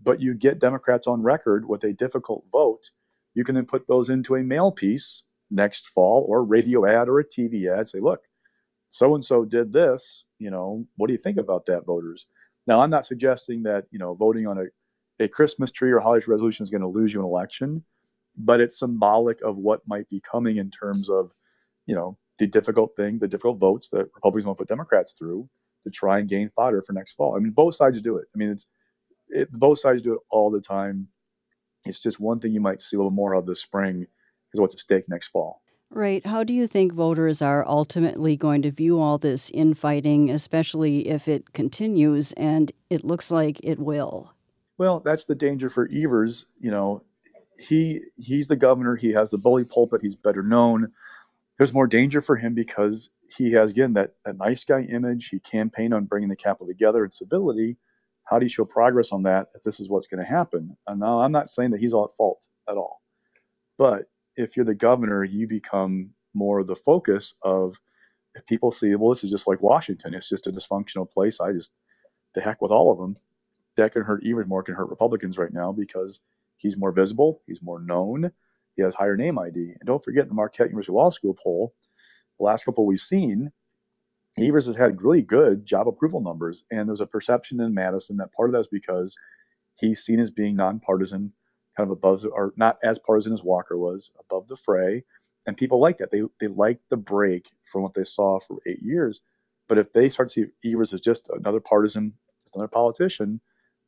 but 0.00 0.20
you 0.20 0.34
get 0.34 0.60
Democrats 0.60 1.06
on 1.06 1.22
record 1.22 1.68
with 1.68 1.84
a 1.84 1.92
difficult 1.92 2.44
vote. 2.52 2.90
You 3.34 3.44
can 3.44 3.54
then 3.54 3.66
put 3.66 3.86
those 3.86 4.10
into 4.10 4.34
a 4.34 4.42
mail 4.42 4.72
piece 4.72 5.24
next 5.50 5.86
fall 5.86 6.26
or 6.28 6.40
a 6.40 6.42
radio 6.42 6.86
ad 6.86 7.08
or 7.08 7.20
a 7.20 7.24
TV 7.24 7.66
ad. 7.70 7.88
Say, 7.88 8.00
look, 8.00 8.24
so 8.88 9.14
and 9.14 9.24
so 9.24 9.44
did 9.44 9.72
this. 9.72 10.24
You 10.38 10.50
know, 10.50 10.86
what 10.96 11.08
do 11.08 11.14
you 11.14 11.20
think 11.20 11.38
about 11.38 11.66
that, 11.66 11.86
voters? 11.86 12.26
Now, 12.66 12.80
I'm 12.80 12.90
not 12.90 13.04
suggesting 13.06 13.62
that 13.64 13.86
you 13.90 13.98
know 13.98 14.14
voting 14.14 14.46
on 14.46 14.58
a, 14.58 15.24
a 15.24 15.28
Christmas 15.28 15.70
tree 15.70 15.90
or 15.90 16.00
holiday 16.00 16.24
resolution 16.28 16.64
is 16.64 16.70
going 16.70 16.82
to 16.82 16.88
lose 16.88 17.12
you 17.12 17.20
an 17.20 17.26
election, 17.26 17.84
but 18.38 18.60
it's 18.60 18.78
symbolic 18.78 19.40
of 19.42 19.56
what 19.56 19.86
might 19.86 20.08
be 20.08 20.20
coming 20.20 20.56
in 20.56 20.70
terms 20.70 21.08
of 21.10 21.32
you 21.86 21.94
know 21.94 22.18
the 22.38 22.46
difficult 22.46 22.96
thing, 22.96 23.18
the 23.18 23.28
difficult 23.28 23.58
votes 23.58 23.88
that 23.90 24.08
Republicans 24.14 24.46
want 24.46 24.58
to 24.58 24.62
put 24.62 24.68
Democrats 24.68 25.12
through 25.12 25.48
to 25.84 25.90
try 25.90 26.18
and 26.18 26.28
gain 26.28 26.48
fodder 26.48 26.82
for 26.82 26.92
next 26.92 27.14
fall. 27.14 27.36
I 27.36 27.40
mean, 27.40 27.52
both 27.52 27.74
sides 27.74 28.00
do 28.00 28.16
it. 28.16 28.26
I 28.34 28.38
mean, 28.38 28.50
it's 28.50 28.66
it, 29.28 29.50
both 29.52 29.78
sides 29.80 30.02
do 30.02 30.14
it 30.14 30.20
all 30.30 30.50
the 30.50 30.60
time. 30.60 31.08
It's 31.84 32.00
just 32.00 32.20
one 32.20 32.38
thing 32.38 32.52
you 32.52 32.60
might 32.60 32.82
see 32.82 32.96
a 32.96 32.98
little 32.98 33.10
more 33.10 33.34
of 33.34 33.46
this 33.46 33.60
spring 33.60 34.06
is 34.52 34.60
what's 34.60 34.74
at 34.74 34.80
stake 34.80 35.08
next 35.08 35.28
fall. 35.28 35.61
Right. 35.94 36.24
How 36.24 36.42
do 36.42 36.54
you 36.54 36.66
think 36.66 36.94
voters 36.94 37.42
are 37.42 37.68
ultimately 37.68 38.34
going 38.34 38.62
to 38.62 38.70
view 38.70 38.98
all 38.98 39.18
this 39.18 39.50
infighting, 39.50 40.30
especially 40.30 41.06
if 41.08 41.28
it 41.28 41.52
continues 41.52 42.32
and 42.32 42.72
it 42.88 43.04
looks 43.04 43.30
like 43.30 43.60
it 43.62 43.78
will? 43.78 44.32
Well, 44.78 45.00
that's 45.00 45.26
the 45.26 45.34
danger 45.34 45.68
for 45.68 45.88
Evers. 45.92 46.46
You 46.58 46.70
know, 46.70 47.04
he 47.68 48.00
he's 48.16 48.48
the 48.48 48.56
governor. 48.56 48.96
He 48.96 49.12
has 49.12 49.30
the 49.30 49.38
bully 49.38 49.64
pulpit. 49.64 50.00
He's 50.00 50.16
better 50.16 50.42
known. 50.42 50.92
there's 51.58 51.74
more 51.74 51.86
danger 51.86 52.22
for 52.22 52.36
him 52.36 52.54
because 52.54 53.10
he 53.36 53.52
has 53.52 53.70
again 53.70 53.92
that, 53.92 54.14
that 54.24 54.38
nice 54.38 54.64
guy 54.64 54.82
image. 54.82 55.28
He 55.28 55.40
campaigned 55.40 55.92
on 55.92 56.06
bringing 56.06 56.30
the 56.30 56.36
capital 56.36 56.68
together 56.68 57.04
and 57.04 57.12
civility. 57.12 57.76
How 58.24 58.38
do 58.38 58.46
you 58.46 58.50
show 58.50 58.64
progress 58.64 59.12
on 59.12 59.24
that 59.24 59.48
if 59.54 59.62
this 59.62 59.78
is 59.78 59.90
what's 59.90 60.06
going 60.06 60.24
to 60.24 60.30
happen? 60.30 60.78
And 60.86 61.00
now 61.00 61.20
I'm 61.20 61.32
not 61.32 61.50
saying 61.50 61.70
that 61.72 61.80
he's 61.80 61.92
all 61.92 62.04
at 62.04 62.16
fault 62.16 62.48
at 62.66 62.76
all, 62.76 63.02
but 63.76 64.06
if 64.36 64.56
you're 64.56 64.66
the 64.66 64.74
governor, 64.74 65.24
you 65.24 65.46
become 65.46 66.10
more 66.34 66.64
the 66.64 66.76
focus 66.76 67.34
of 67.42 67.80
if 68.34 68.46
people 68.46 68.70
see, 68.70 68.94
well, 68.94 69.10
this 69.10 69.24
is 69.24 69.30
just 69.30 69.46
like 69.46 69.60
Washington. 69.62 70.14
It's 70.14 70.28
just 70.28 70.46
a 70.46 70.52
dysfunctional 70.52 71.10
place. 71.10 71.40
I 71.40 71.52
just 71.52 71.70
the 72.34 72.40
heck 72.40 72.62
with 72.62 72.70
all 72.70 72.90
of 72.90 72.98
them. 72.98 73.16
That 73.76 73.92
can 73.92 74.02
hurt 74.02 74.22
even 74.22 74.48
more 74.48 74.62
can 74.62 74.74
hurt 74.74 74.90
Republicans 74.90 75.38
right 75.38 75.52
now 75.52 75.72
because 75.72 76.20
he's 76.56 76.76
more 76.76 76.92
visible, 76.92 77.42
he's 77.46 77.62
more 77.62 77.80
known, 77.80 78.32
he 78.76 78.82
has 78.82 78.94
higher 78.94 79.16
name 79.16 79.38
ID. 79.38 79.58
And 79.58 79.86
don't 79.86 80.04
forget 80.04 80.28
the 80.28 80.34
Marquette 80.34 80.68
University 80.68 80.92
Law 80.92 81.10
School 81.10 81.34
poll, 81.34 81.74
the 82.38 82.44
last 82.44 82.64
couple 82.64 82.86
we've 82.86 83.00
seen, 83.00 83.52
Evers 84.38 84.66
has 84.66 84.76
had 84.76 85.02
really 85.02 85.22
good 85.22 85.66
job 85.66 85.86
approval 85.88 86.20
numbers. 86.20 86.64
And 86.70 86.88
there's 86.88 87.00
a 87.00 87.06
perception 87.06 87.60
in 87.60 87.74
Madison 87.74 88.16
that 88.18 88.32
part 88.32 88.48
of 88.48 88.52
that 88.54 88.60
is 88.60 88.68
because 88.68 89.14
he's 89.78 90.02
seen 90.02 90.20
as 90.20 90.30
being 90.30 90.56
nonpartisan, 90.56 91.32
kind 91.76 91.88
of 91.88 91.90
above, 91.90 92.24
or 92.30 92.52
not 92.56 92.78
as 92.82 92.98
partisan 92.98 93.32
as 93.32 93.42
Walker 93.42 93.76
was, 93.76 94.10
above 94.18 94.48
the 94.48 94.56
fray. 94.56 95.04
And 95.46 95.56
people 95.56 95.80
like 95.80 95.98
that. 95.98 96.10
They, 96.10 96.22
they 96.38 96.46
like 96.46 96.80
the 96.88 96.96
break 96.96 97.50
from 97.64 97.82
what 97.82 97.94
they 97.94 98.04
saw 98.04 98.38
for 98.38 98.58
eight 98.66 98.82
years. 98.82 99.20
But 99.68 99.78
if 99.78 99.92
they 99.92 100.08
start 100.08 100.28
to 100.30 100.50
see 100.62 100.70
Evers 100.70 100.92
as 100.92 101.00
just 101.00 101.28
another 101.28 101.60
partisan, 101.60 102.14
just 102.40 102.54
another 102.54 102.68
politician, 102.68 103.40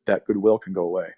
that 0.05 0.25
goodwill 0.25 0.57
can 0.57 0.73
go 0.73 0.83
away. 0.83 1.13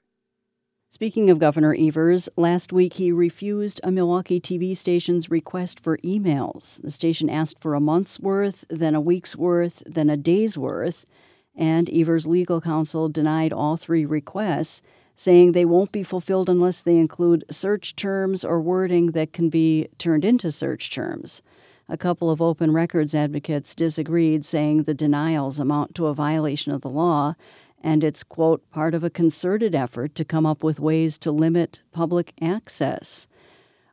Speaking 0.90 1.30
of 1.30 1.40
Governor 1.40 1.76
Evers, 1.78 2.30
last 2.38 2.72
week 2.72 2.94
he 2.94 3.12
refused 3.12 3.82
a 3.84 3.92
Milwaukee 3.92 4.40
TV 4.40 4.76
station's 4.76 5.30
request 5.30 5.82
for 5.82 5.98
emails. 5.98 6.82
The 6.82 6.92
station 6.92 7.30
asked 7.30 7.60
for 7.60 7.74
a 7.74 7.82
month's 7.82 8.22
worth, 8.22 8.64
then 8.70 8.96
a 8.96 9.02
week's 9.02 9.36
worth, 9.36 9.84
then 9.86 10.10
a 10.10 10.16
day's 10.16 10.58
worth, 10.58 11.06
and 11.54 11.90
Evers' 11.90 12.26
legal 12.26 12.62
counsel 12.62 13.10
denied 13.10 13.52
all 13.52 13.76
three 13.76 14.06
requests, 14.06 14.82
saying 15.18 15.52
they 15.52 15.66
won't 15.66 15.92
be 15.92 16.04
fulfilled 16.04 16.48
unless 16.48 16.80
they 16.80 16.96
include 16.96 17.44
search 17.52 17.96
terms 17.98 18.46
or 18.46 18.62
wording 18.62 19.08
that 19.08 19.34
can 19.34 19.50
be 19.50 19.90
turned 19.98 20.24
into 20.24 20.50
search 20.50 20.90
terms. 20.90 21.42
A 21.90 21.98
couple 21.98 22.30
of 22.30 22.42
open 22.42 22.72
records 22.72 23.14
advocates 23.14 23.76
disagreed, 23.76 24.46
saying 24.46 24.84
the 24.84 24.94
denials 24.94 25.60
amount 25.60 25.96
to 25.96 26.08
a 26.08 26.14
violation 26.14 26.72
of 26.72 26.82
the 26.82 26.90
law 26.90 27.36
and 27.82 28.04
it's, 28.04 28.24
quote, 28.24 28.70
part 28.72 28.96
of 28.96 29.04
a 29.04 29.10
concerted 29.10 29.76
effort 29.76 30.16
to 30.16 30.26
come 30.26 30.46
up 30.46 30.64
with 30.64 30.80
ways 30.80 31.18
to 31.20 31.32
limit 31.32 31.82
public 31.92 32.34
access. 32.42 33.28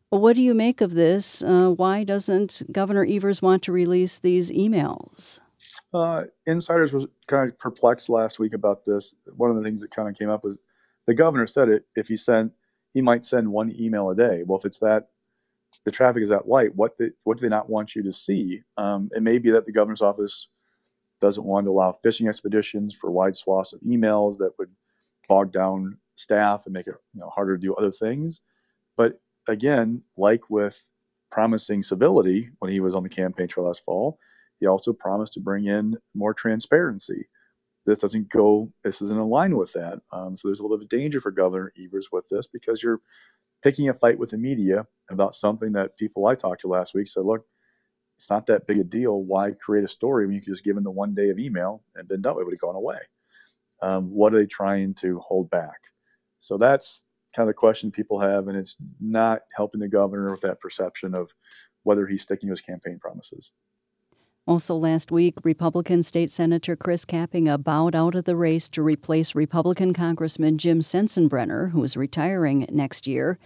What 0.08 0.36
do 0.36 0.42
you 0.42 0.54
make 0.54 0.80
of 0.80 0.94
this? 0.94 1.42
Uh, 1.42 1.70
why 1.70 2.04
doesn't 2.04 2.62
Governor 2.70 3.04
Evers 3.04 3.42
want 3.42 3.62
to 3.64 3.72
release 3.72 4.18
these 4.18 4.50
emails? 4.50 5.40
Uh, 5.92 6.24
insiders 6.46 6.92
were 6.92 7.02
kind 7.26 7.50
of 7.50 7.58
perplexed 7.58 8.08
last 8.08 8.38
week 8.38 8.54
about 8.54 8.84
this. 8.84 9.14
One 9.36 9.50
of 9.50 9.56
the 9.56 9.62
things 9.62 9.80
that 9.80 9.90
kind 9.90 10.08
of 10.08 10.16
came 10.16 10.30
up 10.30 10.44
was 10.44 10.60
the 11.06 11.14
governor 11.14 11.46
said 11.46 11.68
it 11.68 11.84
if 11.96 12.08
he 12.08 12.16
sent 12.16 12.52
he 12.92 13.02
might 13.02 13.24
send 13.24 13.52
one 13.52 13.74
email 13.78 14.08
a 14.10 14.14
day. 14.14 14.44
Well, 14.46 14.58
if 14.58 14.64
it's 14.64 14.78
that 14.78 15.08
the 15.84 15.90
traffic 15.90 16.22
is 16.22 16.28
that 16.28 16.48
light, 16.48 16.74
what 16.76 16.96
the, 16.96 17.12
what 17.24 17.36
do 17.36 17.42
they 17.42 17.48
not 17.48 17.68
want 17.68 17.96
you 17.96 18.02
to 18.04 18.12
see? 18.12 18.62
Um, 18.76 19.10
it 19.12 19.22
may 19.22 19.38
be 19.38 19.50
that 19.50 19.66
the 19.66 19.72
governor's 19.72 20.00
office 20.00 20.48
doesn't 21.20 21.44
want 21.44 21.66
to 21.66 21.70
allow 21.70 21.92
fishing 21.92 22.28
expeditions 22.28 22.94
for 22.94 23.10
wide 23.10 23.34
swaths 23.34 23.72
of 23.72 23.80
emails 23.80 24.38
that 24.38 24.52
would 24.58 24.70
bog 25.28 25.52
down 25.52 25.98
staff 26.14 26.66
and 26.66 26.72
make 26.72 26.86
it 26.86 26.94
you 27.12 27.20
know, 27.20 27.30
harder 27.30 27.56
to 27.56 27.60
do 27.60 27.74
other 27.74 27.90
things. 27.90 28.40
But 28.96 29.20
again, 29.48 30.02
like 30.16 30.48
with 30.48 30.84
promising 31.30 31.82
civility 31.82 32.50
when 32.60 32.70
he 32.70 32.78
was 32.78 32.94
on 32.94 33.02
the 33.02 33.08
campaign 33.08 33.48
trail 33.48 33.66
last 33.66 33.84
fall, 33.84 34.18
he 34.60 34.66
also 34.66 34.92
promised 34.92 35.32
to 35.32 35.40
bring 35.40 35.66
in 35.66 35.96
more 36.14 36.32
transparency. 36.32 37.26
This 37.86 37.98
doesn't 37.98 38.28
go, 38.30 38.72
this 38.82 39.02
isn't 39.02 39.18
line 39.28 39.56
with 39.56 39.72
that. 39.74 40.00
Um, 40.12 40.36
so 40.36 40.48
there's 40.48 40.60
a 40.60 40.62
little 40.62 40.78
bit 40.78 40.84
of 40.84 40.88
danger 40.88 41.20
for 41.20 41.30
Governor 41.30 41.72
Evers 41.78 42.08
with 42.10 42.28
this 42.28 42.46
because 42.46 42.82
you're 42.82 43.00
picking 43.62 43.88
a 43.88 43.94
fight 43.94 44.18
with 44.18 44.30
the 44.30 44.38
media 44.38 44.86
about 45.10 45.34
something 45.34 45.72
that 45.72 45.96
people 45.96 46.26
I 46.26 46.34
talked 46.34 46.62
to 46.62 46.68
last 46.68 46.94
week 46.94 47.08
said, 47.08 47.24
look, 47.24 47.46
it's 48.16 48.30
not 48.30 48.46
that 48.46 48.66
big 48.66 48.78
a 48.78 48.84
deal. 48.84 49.22
Why 49.22 49.52
create 49.52 49.84
a 49.84 49.88
story 49.88 50.26
when 50.26 50.34
you 50.34 50.40
could 50.40 50.52
just 50.52 50.64
give 50.64 50.76
them 50.76 50.84
the 50.84 50.90
one 50.90 51.14
day 51.14 51.30
of 51.30 51.38
email 51.38 51.82
and 51.94 52.08
been 52.08 52.22
done? 52.22 52.38
It 52.38 52.44
would 52.44 52.54
have 52.54 52.60
gone 52.60 52.76
away. 52.76 52.98
Um, 53.82 54.10
what 54.10 54.32
are 54.32 54.38
they 54.38 54.46
trying 54.46 54.94
to 54.94 55.18
hold 55.18 55.50
back? 55.50 55.78
So 56.38 56.56
that's 56.56 57.04
kind 57.34 57.44
of 57.44 57.48
the 57.48 57.54
question 57.54 57.90
people 57.90 58.20
have, 58.20 58.48
and 58.48 58.56
it's 58.56 58.76
not 59.00 59.42
helping 59.56 59.80
the 59.80 59.88
governor 59.88 60.30
with 60.30 60.42
that 60.42 60.60
perception 60.60 61.14
of 61.14 61.34
whether 61.82 62.06
he's 62.06 62.22
sticking 62.22 62.48
to 62.48 62.52
his 62.52 62.60
campaign 62.60 62.98
promises. 62.98 63.50
Also, 64.46 64.74
last 64.74 65.10
week, 65.10 65.34
Republican 65.42 66.02
State 66.02 66.30
Senator 66.30 66.76
Chris 66.76 67.06
Kapenga 67.06 67.62
bowed 67.62 67.94
out 67.94 68.14
of 68.14 68.24
the 68.24 68.36
race 68.36 68.68
to 68.68 68.82
replace 68.82 69.34
Republican 69.34 69.94
Congressman 69.94 70.58
Jim 70.58 70.80
Sensenbrenner, 70.80 71.70
who 71.70 71.82
is 71.82 71.96
retiring 71.96 72.66
next 72.70 73.06
year. 73.06 73.38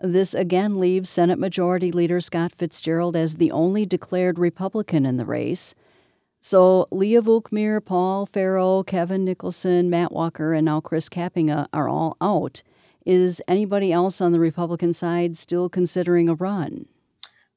This 0.00 0.34
again 0.34 0.80
leaves 0.80 1.08
Senate 1.08 1.38
Majority 1.38 1.92
Leader 1.92 2.20
Scott 2.20 2.52
Fitzgerald 2.56 3.14
as 3.14 3.36
the 3.36 3.52
only 3.52 3.86
declared 3.86 4.40
Republican 4.40 5.06
in 5.06 5.18
the 5.18 5.24
race. 5.24 5.74
So 6.40 6.88
Leah 6.90 7.22
Vukmir, 7.22 7.84
Paul 7.84 8.26
Farrow, 8.26 8.82
Kevin 8.82 9.24
Nicholson, 9.24 9.88
Matt 9.88 10.10
Walker, 10.10 10.52
and 10.52 10.64
now 10.64 10.80
Chris 10.80 11.08
Kapenga 11.08 11.68
are 11.72 11.88
all 11.88 12.16
out. 12.20 12.62
Is 13.06 13.40
anybody 13.46 13.92
else 13.92 14.20
on 14.20 14.32
the 14.32 14.40
Republican 14.40 14.94
side 14.94 15.36
still 15.36 15.68
considering 15.68 16.28
a 16.28 16.34
run? 16.34 16.86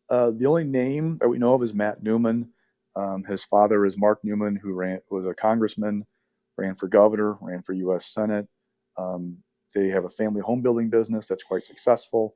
Uh, 0.09 0.29
the 0.29 0.45
only 0.45 0.63
name 0.63 1.17
that 1.21 1.29
we 1.29 1.39
know 1.39 1.55
of 1.55 1.63
is 1.63 1.73
Matt 1.73 2.03
Neumann. 2.03 2.49
Um, 2.95 3.23
his 3.23 3.43
father 3.43 3.85
is 3.85 3.97
Mark 3.97 4.19
Neumann, 4.23 4.57
who 4.57 4.73
ran 4.73 4.99
was 5.09 5.25
a 5.25 5.33
congressman, 5.33 6.05
ran 6.57 6.75
for 6.75 6.87
governor, 6.87 7.37
ran 7.41 7.63
for 7.63 7.73
U.S. 7.73 8.05
Senate. 8.05 8.47
Um, 8.97 9.37
they 9.73 9.89
have 9.89 10.05
a 10.05 10.09
family 10.09 10.41
home 10.41 10.61
building 10.61 10.89
business 10.89 11.27
that's 11.27 11.43
quite 11.43 11.63
successful. 11.63 12.35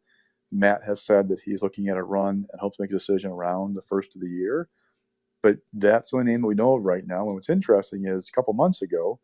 Matt 0.51 0.81
has 0.85 1.01
said 1.01 1.27
that 1.29 1.41
he's 1.45 1.61
looking 1.61 1.87
at 1.87 1.97
a 1.97 2.03
run 2.03 2.47
and 2.51 2.61
hopes 2.61 2.77
to 2.77 2.83
make 2.83 2.89
a 2.89 2.95
decision 2.95 3.31
around 3.31 3.75
the 3.75 3.81
first 3.81 4.15
of 4.15 4.21
the 4.21 4.29
year. 4.29 4.69
But 5.43 5.57
that's 5.71 6.11
the 6.11 6.17
only 6.17 6.31
name 6.31 6.41
that 6.41 6.47
we 6.47 6.55
know 6.55 6.75
of 6.75 6.85
right 6.85 7.05
now. 7.05 7.25
And 7.25 7.35
what's 7.35 7.49
interesting 7.49 8.07
is 8.07 8.27
a 8.27 8.31
couple 8.31 8.53
months 8.53 8.81
ago, 8.81 9.19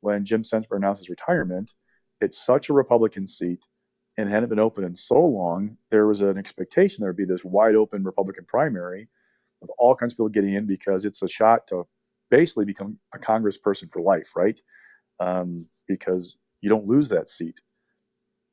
when 0.00 0.24
Jim 0.24 0.42
Sensenbrenner 0.42 0.76
announced 0.76 1.00
his 1.00 1.08
retirement, 1.08 1.72
it's 2.20 2.42
such 2.42 2.68
a 2.68 2.74
Republican 2.74 3.26
seat 3.26 3.64
and 4.16 4.28
hadn't 4.28 4.48
been 4.48 4.58
open 4.58 4.84
in 4.84 4.94
so 4.94 5.20
long, 5.20 5.76
there 5.90 6.06
was 6.06 6.20
an 6.20 6.38
expectation 6.38 7.02
there 7.02 7.10
would 7.10 7.16
be 7.16 7.24
this 7.24 7.44
wide 7.44 7.74
open 7.74 8.04
Republican 8.04 8.44
primary 8.46 9.08
with 9.60 9.70
all 9.78 9.94
kinds 9.94 10.12
of 10.12 10.16
people 10.16 10.28
getting 10.28 10.54
in 10.54 10.66
because 10.66 11.04
it's 11.04 11.22
a 11.22 11.28
shot 11.28 11.66
to 11.68 11.84
basically 12.30 12.64
become 12.64 12.98
a 13.14 13.18
congressperson 13.18 13.90
for 13.92 14.02
life, 14.02 14.30
right? 14.36 14.60
Um, 15.20 15.66
because 15.88 16.36
you 16.60 16.68
don't 16.68 16.86
lose 16.86 17.08
that 17.10 17.28
seat. 17.28 17.60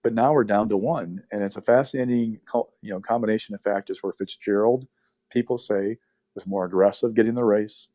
But 0.03 0.13
now 0.13 0.33
we're 0.33 0.43
down 0.43 0.67
to 0.69 0.77
one, 0.77 1.23
and 1.31 1.43
it's 1.43 1.55
a 1.55 1.61
fascinating, 1.61 2.39
you 2.81 2.89
know, 2.89 2.99
combination 2.99 3.55
of 3.55 3.61
factors 3.61 3.99
where 4.01 4.11
Fitzgerald, 4.11 4.87
people 5.31 5.57
say, 5.57 5.97
was 6.35 6.45
more 6.45 6.65
aggressive 6.65 7.13
getting 7.13 7.35
the 7.35 7.45
race. 7.45 7.87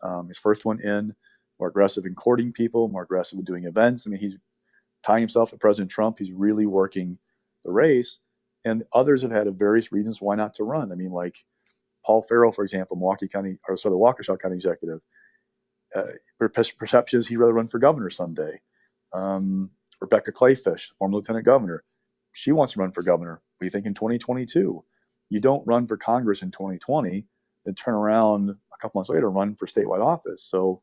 Um, 0.00 0.28
his 0.28 0.38
first 0.38 0.64
one 0.64 0.80
in, 0.80 1.16
more 1.58 1.68
aggressive 1.68 2.06
in 2.06 2.14
courting 2.14 2.52
people, 2.52 2.88
more 2.88 3.02
aggressive 3.02 3.38
in 3.38 3.44
doing 3.44 3.64
events. 3.64 4.06
I 4.06 4.10
mean, 4.10 4.20
he's 4.20 4.36
tying 5.02 5.20
himself 5.20 5.50
to 5.50 5.56
President 5.56 5.90
Trump. 5.90 6.18
He's 6.18 6.32
really 6.32 6.66
working 6.66 7.18
the 7.64 7.72
race. 7.72 8.20
And 8.64 8.84
others 8.92 9.22
have 9.22 9.30
had 9.30 9.58
various 9.58 9.92
reasons 9.92 10.20
why 10.20 10.36
not 10.36 10.54
to 10.54 10.64
run. 10.64 10.92
I 10.92 10.94
mean, 10.94 11.10
like 11.10 11.44
Paul 12.04 12.22
Farrow, 12.22 12.52
for 12.52 12.64
example, 12.64 12.96
Milwaukee 12.96 13.28
County, 13.28 13.58
or 13.68 13.76
sort 13.76 13.94
of 13.94 14.00
Waukesha 14.00 14.38
County 14.40 14.56
executive, 14.56 15.00
uh, 15.94 16.02
perception 16.78 17.20
is 17.20 17.28
he'd 17.28 17.36
rather 17.36 17.52
run 17.52 17.68
for 17.68 17.78
governor 17.78 18.10
someday. 18.10 18.60
Um, 19.12 19.70
Rebecca 20.00 20.32
Kleefisch, 20.32 20.90
former 20.98 21.16
lieutenant 21.16 21.44
governor, 21.44 21.84
she 22.32 22.52
wants 22.52 22.74
to 22.74 22.80
run 22.80 22.92
for 22.92 23.02
governor. 23.02 23.42
You 23.60 23.70
think 23.70 23.86
in 23.86 23.94
2022? 23.94 24.84
You 25.30 25.40
don't 25.40 25.66
run 25.66 25.86
for 25.86 25.96
Congress 25.96 26.42
in 26.42 26.50
2020, 26.50 27.26
then 27.64 27.74
turn 27.74 27.94
around 27.94 28.50
a 28.50 28.78
couple 28.80 28.98
months 28.98 29.10
later 29.10 29.26
and 29.26 29.36
run 29.36 29.56
for 29.56 29.66
statewide 29.66 30.04
office. 30.04 30.42
So 30.42 30.82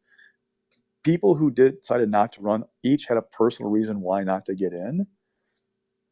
people 1.04 1.36
who 1.36 1.52
did 1.52 1.82
decided 1.82 2.10
not 2.10 2.34
to 2.34 2.42
run 2.42 2.66
each 2.84 3.06
had 3.08 3.18
a 3.18 3.22
personal 3.22 3.72
reason 3.72 4.02
why 4.02 4.24
not 4.24 4.46
to 4.46 4.56
get 4.56 4.74
in, 4.74 5.08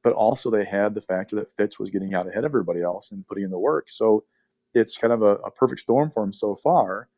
but 0.04 0.14
also 0.14 0.50
they 0.50 0.66
had 0.66 0.96
the 0.96 1.02
factor 1.02 1.36
that 1.36 1.52
Fitz 1.52 1.80
was 1.80 1.90
getting 1.90 2.14
out 2.14 2.28
ahead 2.28 2.46
of 2.46 2.52
everybody 2.52 2.82
else 2.82 3.12
and 3.12 3.28
putting 3.28 3.44
in 3.44 3.52
the 3.52 3.60
work. 3.60 3.90
So 3.90 4.24
it's 4.74 4.98
kind 4.98 5.14
of 5.14 5.22
a, 5.22 5.36
a 5.38 5.52
perfect 5.52 5.82
storm 5.82 6.12
for 6.12 6.24
him 6.24 6.34
so 6.34 6.56
far. 6.56 7.10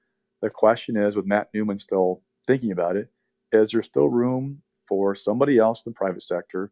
The 0.41 0.49
question 0.49 0.97
is, 0.97 1.15
with 1.15 1.25
Matt 1.25 1.49
Neumann 1.53 1.79
still 1.79 2.21
thinking 2.47 2.71
about 2.71 2.95
it, 2.95 3.09
is 3.51 3.71
there 3.71 3.83
still 3.83 4.09
room 4.09 4.61
for 4.87 5.15
somebody 5.15 5.57
else 5.57 5.83
in 5.85 5.91
the 5.91 5.95
private 5.95 6.23
sector 6.23 6.71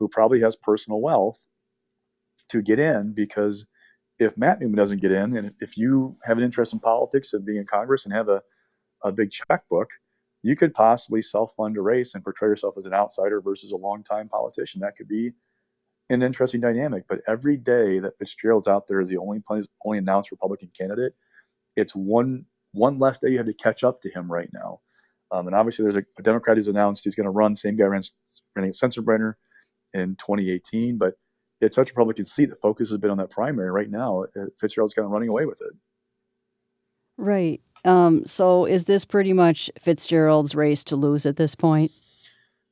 who 0.00 0.08
probably 0.08 0.40
has 0.40 0.56
personal 0.56 1.00
wealth 1.00 1.46
to 2.48 2.62
get 2.62 2.78
in 2.78 3.12
because 3.14 3.66
if 4.18 4.36
Matt 4.36 4.60
Neumann 4.60 4.76
doesn't 4.76 5.02
get 5.02 5.12
in, 5.12 5.36
and 5.36 5.54
if 5.60 5.76
you 5.76 6.16
have 6.24 6.38
an 6.38 6.44
interest 6.44 6.72
in 6.72 6.80
politics 6.80 7.32
and 7.32 7.44
being 7.44 7.58
in 7.58 7.66
Congress 7.66 8.04
and 8.04 8.14
have 8.14 8.28
a, 8.28 8.42
a 9.04 9.12
big 9.12 9.30
checkbook, 9.32 9.90
you 10.42 10.56
could 10.56 10.74
possibly 10.74 11.22
self 11.22 11.54
fund 11.56 11.76
a 11.76 11.80
race 11.82 12.14
and 12.14 12.24
portray 12.24 12.48
yourself 12.48 12.76
as 12.78 12.86
an 12.86 12.94
outsider 12.94 13.40
versus 13.40 13.72
a 13.72 13.76
longtime 13.76 14.28
politician. 14.28 14.80
That 14.80 14.96
could 14.96 15.08
be 15.08 15.32
an 16.10 16.22
interesting 16.22 16.60
dynamic. 16.60 17.04
But 17.08 17.20
every 17.26 17.56
day 17.56 17.98
that 17.98 18.18
Fitzgerald's 18.18 18.68
out 18.68 18.86
there 18.88 19.00
as 19.00 19.08
the 19.08 19.18
only 19.18 19.42
only 19.84 19.98
announced 19.98 20.30
Republican 20.30 20.70
candidate, 20.76 21.14
it's 21.76 21.92
one 21.92 22.46
one 22.72 22.98
less 22.98 23.18
day 23.18 23.30
you 23.30 23.38
have 23.38 23.46
to 23.46 23.54
catch 23.54 23.84
up 23.84 24.00
to 24.02 24.10
him 24.10 24.30
right 24.30 24.50
now. 24.52 24.80
Um, 25.30 25.46
and 25.46 25.56
obviously, 25.56 25.84
there's 25.84 25.96
a, 25.96 26.04
a, 26.18 26.22
Democrat 26.22 26.56
who's 26.56 26.68
announced 26.68 27.04
he's 27.04 27.14
going 27.14 27.24
to 27.24 27.30
run. 27.30 27.56
Same 27.56 27.76
guy 27.76 27.84
ran 27.84 28.02
running 28.54 28.72
Sensenbrenner 28.72 29.34
in 29.92 30.16
2018, 30.16 30.98
but 30.98 31.14
it's 31.60 31.76
such 31.76 31.90
a 31.90 31.92
Republican 31.94 32.24
seat. 32.24 32.50
The 32.50 32.56
focus 32.56 32.90
has 32.90 32.98
been 32.98 33.10
on 33.10 33.16
that 33.18 33.30
primary 33.30 33.70
right 33.70 33.90
now. 33.90 34.24
Uh, 34.36 34.46
Fitzgerald's 34.60 34.94
kind 34.94 35.06
of 35.06 35.12
running 35.12 35.28
away 35.28 35.46
with 35.46 35.60
it. 35.60 35.72
Right. 37.16 37.60
Um, 37.84 38.26
so 38.26 38.64
is 38.64 38.84
this 38.84 39.04
pretty 39.04 39.32
much 39.32 39.70
Fitzgerald's 39.78 40.54
race 40.54 40.84
to 40.84 40.96
lose 40.96 41.26
at 41.26 41.36
this 41.36 41.54
point? 41.54 41.92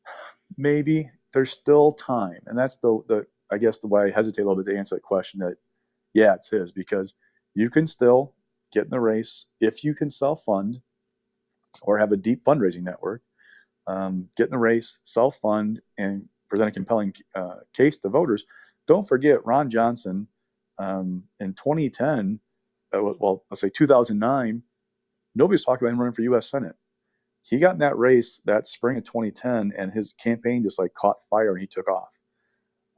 Maybe 0.57 1.11
there's 1.33 1.51
still 1.51 1.93
time, 1.93 2.41
and 2.47 2.59
that's 2.59 2.77
the 2.79 3.03
the 3.09 3.27
I 3.51 3.59
guess 3.59 3.79
the 3.79 3.89
way 3.89 4.05
I 4.05 4.11
hesitate 4.11 4.43
a 4.43 4.49
little 4.49 4.63
bit 4.63 4.71
to 4.71 4.79
answer 4.79 4.97
that 4.97 5.03
question. 5.03 5.41
That 5.41 5.57
yeah, 6.15 6.35
it's 6.35 6.51
his 6.51 6.73
because 6.73 7.15
you 7.55 7.71
can 7.71 7.87
still 7.87 8.35
get 8.73 8.85
in 8.85 8.91
the 8.91 9.01
race 9.01 9.47
if 9.61 9.85
you 9.85 9.95
can 9.95 10.11
self 10.11 10.45
fund 10.45 10.81
or 11.83 11.99
have 11.99 12.13
a 12.13 12.17
deep 12.17 12.45
fundraising 12.45 12.83
network. 12.83 13.23
Um, 13.87 14.29
get 14.37 14.45
in 14.45 14.51
the 14.51 14.59
race, 14.59 14.99
self 15.05 15.37
fund, 15.37 15.81
and 15.99 16.29
present 16.49 16.69
a 16.69 16.73
compelling 16.73 17.15
uh, 17.35 17.57
case 17.75 17.97
to 17.99 18.09
voters. 18.09 18.45
Don't 18.87 19.09
forget 19.09 19.45
Ron 19.45 19.71
Johnson 19.71 20.29
um, 20.79 21.25
in 21.41 21.55
2010, 21.55 22.41
uh, 22.95 23.03
well, 23.19 23.45
let's 23.51 23.61
say 23.61 23.71
2009, 23.71 24.63
nobody 25.35 25.55
was 25.55 25.65
talking 25.65 25.87
about 25.87 25.93
him 25.93 26.01
running 26.01 26.15
for 26.15 26.23
U.S. 26.23 26.51
Senate. 26.51 26.77
He 27.43 27.59
got 27.59 27.75
in 27.75 27.79
that 27.79 27.99
race 27.99 28.41
that 28.45 28.67
spring 28.67 28.97
of 28.99 29.05
2010, 29.05 29.73
and 29.77 29.93
his 29.93 30.15
campaign 30.15 30.63
just 30.63 30.79
like 30.79 30.95
caught 30.95 31.17
fire 31.29 31.53
and 31.53 31.61
he 31.61 31.67
took 31.67 31.89
off. 31.89 32.21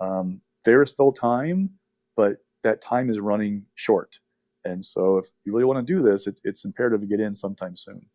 Um, 0.00 0.42
there 0.64 0.82
is 0.82 0.90
still 0.90 1.12
time, 1.12 1.70
but 2.16 2.36
that 2.62 2.80
time 2.80 3.10
is 3.10 3.20
running 3.20 3.66
short. 3.74 4.20
And 4.64 4.84
so, 4.84 5.18
if 5.18 5.26
you 5.44 5.52
really 5.52 5.64
want 5.64 5.86
to 5.86 5.94
do 5.94 6.02
this, 6.02 6.26
it, 6.26 6.40
it's 6.44 6.64
imperative 6.64 7.00
to 7.00 7.06
get 7.06 7.20
in 7.20 7.34
sometime 7.34 7.76
soon. 7.76 8.06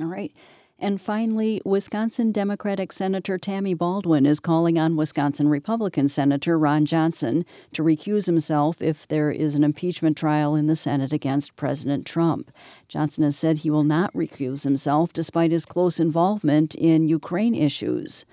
All 0.00 0.06
right. 0.06 0.32
And 0.80 1.00
finally, 1.00 1.60
Wisconsin 1.64 2.30
Democratic 2.30 2.92
Senator 2.92 3.36
Tammy 3.36 3.74
Baldwin 3.74 4.24
is 4.24 4.38
calling 4.38 4.78
on 4.78 4.94
Wisconsin 4.94 5.48
Republican 5.48 6.06
Senator 6.06 6.56
Ron 6.56 6.86
Johnson 6.86 7.44
to 7.72 7.82
recuse 7.82 8.26
himself 8.26 8.80
if 8.80 9.08
there 9.08 9.32
is 9.32 9.56
an 9.56 9.64
impeachment 9.64 10.16
trial 10.16 10.54
in 10.54 10.68
the 10.68 10.76
Senate 10.76 11.12
against 11.12 11.56
President 11.56 12.06
Trump. 12.06 12.52
Johnson 12.86 13.24
has 13.24 13.36
said 13.36 13.58
he 13.58 13.70
will 13.70 13.82
not 13.82 14.12
recuse 14.12 14.62
himself 14.62 15.12
despite 15.12 15.50
his 15.50 15.66
close 15.66 15.98
involvement 15.98 16.76
in 16.76 17.08
Ukraine 17.08 17.56
issues. 17.56 18.24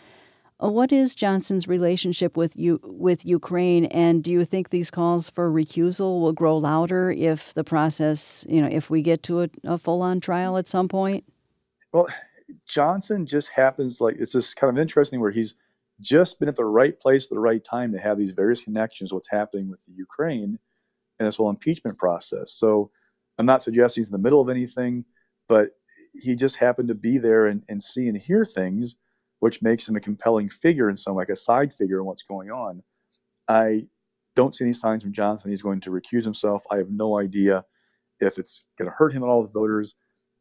Uh, 0.63 0.69
what 0.69 0.91
is 0.91 1.15
Johnson's 1.15 1.67
relationship 1.67 2.37
with 2.37 2.55
you 2.55 2.79
with 2.83 3.25
Ukraine, 3.25 3.85
and 3.85 4.23
do 4.23 4.31
you 4.31 4.45
think 4.45 4.69
these 4.69 4.91
calls 4.91 5.29
for 5.29 5.51
recusal 5.51 6.21
will 6.21 6.31
grow 6.31 6.57
louder 6.57 7.09
if 7.09 7.55
the 7.55 7.63
process, 7.63 8.45
you 8.47 8.61
know, 8.61 8.69
if 8.71 8.89
we 8.89 9.01
get 9.01 9.23
to 9.23 9.41
a, 9.41 9.49
a 9.63 9.77
full-on 9.79 10.21
trial 10.21 10.57
at 10.57 10.67
some 10.67 10.87
point? 10.87 11.25
Well, 11.91 12.07
Johnson 12.67 13.25
just 13.25 13.51
happens 13.51 13.99
like 13.99 14.15
it's 14.19 14.33
just 14.33 14.55
kind 14.55 14.75
of 14.75 14.81
interesting 14.81 15.19
where 15.19 15.31
he's 15.31 15.55
just 16.01 16.39
been 16.39 16.49
at 16.49 16.55
the 16.55 16.65
right 16.65 16.99
place 16.99 17.25
at 17.25 17.29
the 17.29 17.39
right 17.39 17.63
time 17.63 17.91
to 17.93 17.99
have 17.99 18.17
these 18.17 18.31
various 18.31 18.61
connections. 18.61 19.13
What's 19.13 19.31
happening 19.31 19.69
with 19.69 19.83
the 19.85 19.93
Ukraine 19.93 20.59
and 21.19 21.27
this 21.27 21.37
whole 21.37 21.49
impeachment 21.49 21.97
process. 21.97 22.51
So 22.51 22.91
I'm 23.37 23.45
not 23.45 23.61
suggesting 23.61 24.01
he's 24.01 24.09
in 24.09 24.13
the 24.13 24.17
middle 24.17 24.41
of 24.41 24.49
anything, 24.49 25.05
but 25.47 25.71
he 26.13 26.35
just 26.35 26.57
happened 26.57 26.89
to 26.89 26.95
be 26.95 27.17
there 27.17 27.45
and, 27.45 27.63
and 27.69 27.81
see 27.81 28.07
and 28.07 28.17
hear 28.17 28.45
things 28.45 28.95
which 29.39 29.61
makes 29.61 29.87
him 29.87 29.95
a 29.95 29.99
compelling 29.99 30.49
figure 30.49 30.89
in 30.89 30.97
some 30.97 31.15
like 31.15 31.29
a 31.29 31.35
side 31.35 31.73
figure 31.73 31.99
in 31.99 32.05
what's 32.05 32.23
going 32.23 32.49
on. 32.49 32.83
I 33.47 33.89
don't 34.35 34.55
see 34.55 34.65
any 34.65 34.73
signs 34.73 35.03
from 35.03 35.13
Johnson 35.13 35.51
he's 35.51 35.61
going 35.61 35.81
to 35.81 35.91
recuse 35.91 36.23
himself. 36.23 36.63
I 36.71 36.77
have 36.77 36.89
no 36.89 37.19
idea 37.19 37.63
if 38.19 38.37
it's 38.37 38.63
going 38.77 38.89
to 38.89 38.95
hurt 38.97 39.13
him 39.13 39.23
at 39.23 39.27
all 39.27 39.43
with 39.43 39.53
voters. 39.53 39.93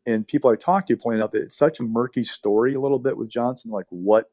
And 0.06 0.28
people 0.28 0.50
I 0.50 0.56
talked 0.56 0.88
to 0.88 0.96
pointed 0.96 1.22
out 1.22 1.32
that 1.32 1.42
it's 1.42 1.56
such 1.56 1.80
a 1.80 1.84
murky 1.84 2.24
story 2.24 2.74
a 2.74 2.80
little 2.80 2.98
bit 2.98 3.16
with 3.16 3.30
Johnson, 3.30 3.70
like 3.70 3.86
what 3.90 4.26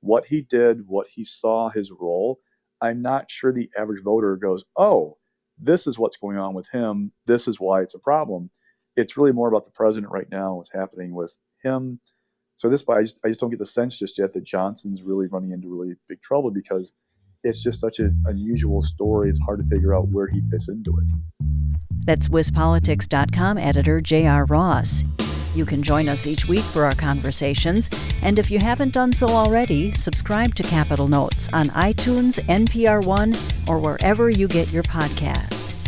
what 0.00 0.26
he 0.26 0.42
did, 0.42 0.88
what 0.88 1.08
he 1.14 1.24
saw, 1.24 1.70
his 1.70 1.92
role. 1.92 2.40
I'm 2.80 3.02
not 3.02 3.30
sure 3.30 3.52
the 3.52 3.70
average 3.78 4.02
voter 4.02 4.36
goes, 4.36 4.64
"Oh, 4.76 5.18
this 5.58 5.86
is 5.86 5.98
what's 5.98 6.16
going 6.16 6.38
on 6.38 6.54
with 6.54 6.70
him. 6.72 7.12
This 7.26 7.48
is 7.48 7.60
why 7.60 7.82
it's 7.82 7.94
a 7.94 7.98
problem." 8.00 8.50
It's 8.96 9.16
really 9.16 9.32
more 9.32 9.48
about 9.48 9.64
the 9.64 9.70
president 9.70 10.12
right 10.12 10.28
now, 10.30 10.56
what's 10.56 10.72
happening 10.72 11.14
with 11.14 11.38
him, 11.62 12.00
so 12.56 12.68
this, 12.68 12.84
I 12.88 13.02
just, 13.02 13.18
I 13.24 13.28
just 13.28 13.40
don't 13.40 13.50
get 13.50 13.58
the 13.58 13.66
sense 13.66 13.98
just 13.98 14.18
yet 14.18 14.34
that 14.34 14.44
Johnson's 14.44 15.02
really 15.02 15.26
running 15.26 15.50
into 15.50 15.68
really 15.68 15.96
big 16.08 16.22
trouble 16.22 16.52
because 16.52 16.92
it's 17.44 17.62
just 17.62 17.80
such 17.80 17.98
an 17.98 18.22
unusual 18.26 18.82
story. 18.82 19.30
It's 19.30 19.40
hard 19.40 19.60
to 19.60 19.66
figure 19.66 19.94
out 19.94 20.08
where 20.08 20.28
he 20.28 20.42
fits 20.50 20.68
into 20.68 20.96
it. 20.98 21.12
That's 22.04 22.28
WisPolitics.com 22.28 23.58
editor 23.58 24.00
J.R. 24.00 24.44
Ross. 24.46 25.04
You 25.54 25.66
can 25.66 25.82
join 25.82 26.08
us 26.08 26.26
each 26.26 26.48
week 26.48 26.64
for 26.64 26.84
our 26.84 26.94
conversations, 26.94 27.90
and 28.22 28.38
if 28.38 28.50
you 28.50 28.58
haven't 28.58 28.94
done 28.94 29.12
so 29.12 29.28
already, 29.28 29.92
subscribe 29.92 30.54
to 30.54 30.62
Capitol 30.62 31.08
Notes 31.08 31.52
on 31.52 31.68
iTunes, 31.68 32.40
NPR 32.46 33.04
One, 33.04 33.34
or 33.68 33.78
wherever 33.78 34.30
you 34.30 34.48
get 34.48 34.72
your 34.72 34.82
podcasts. 34.82 35.81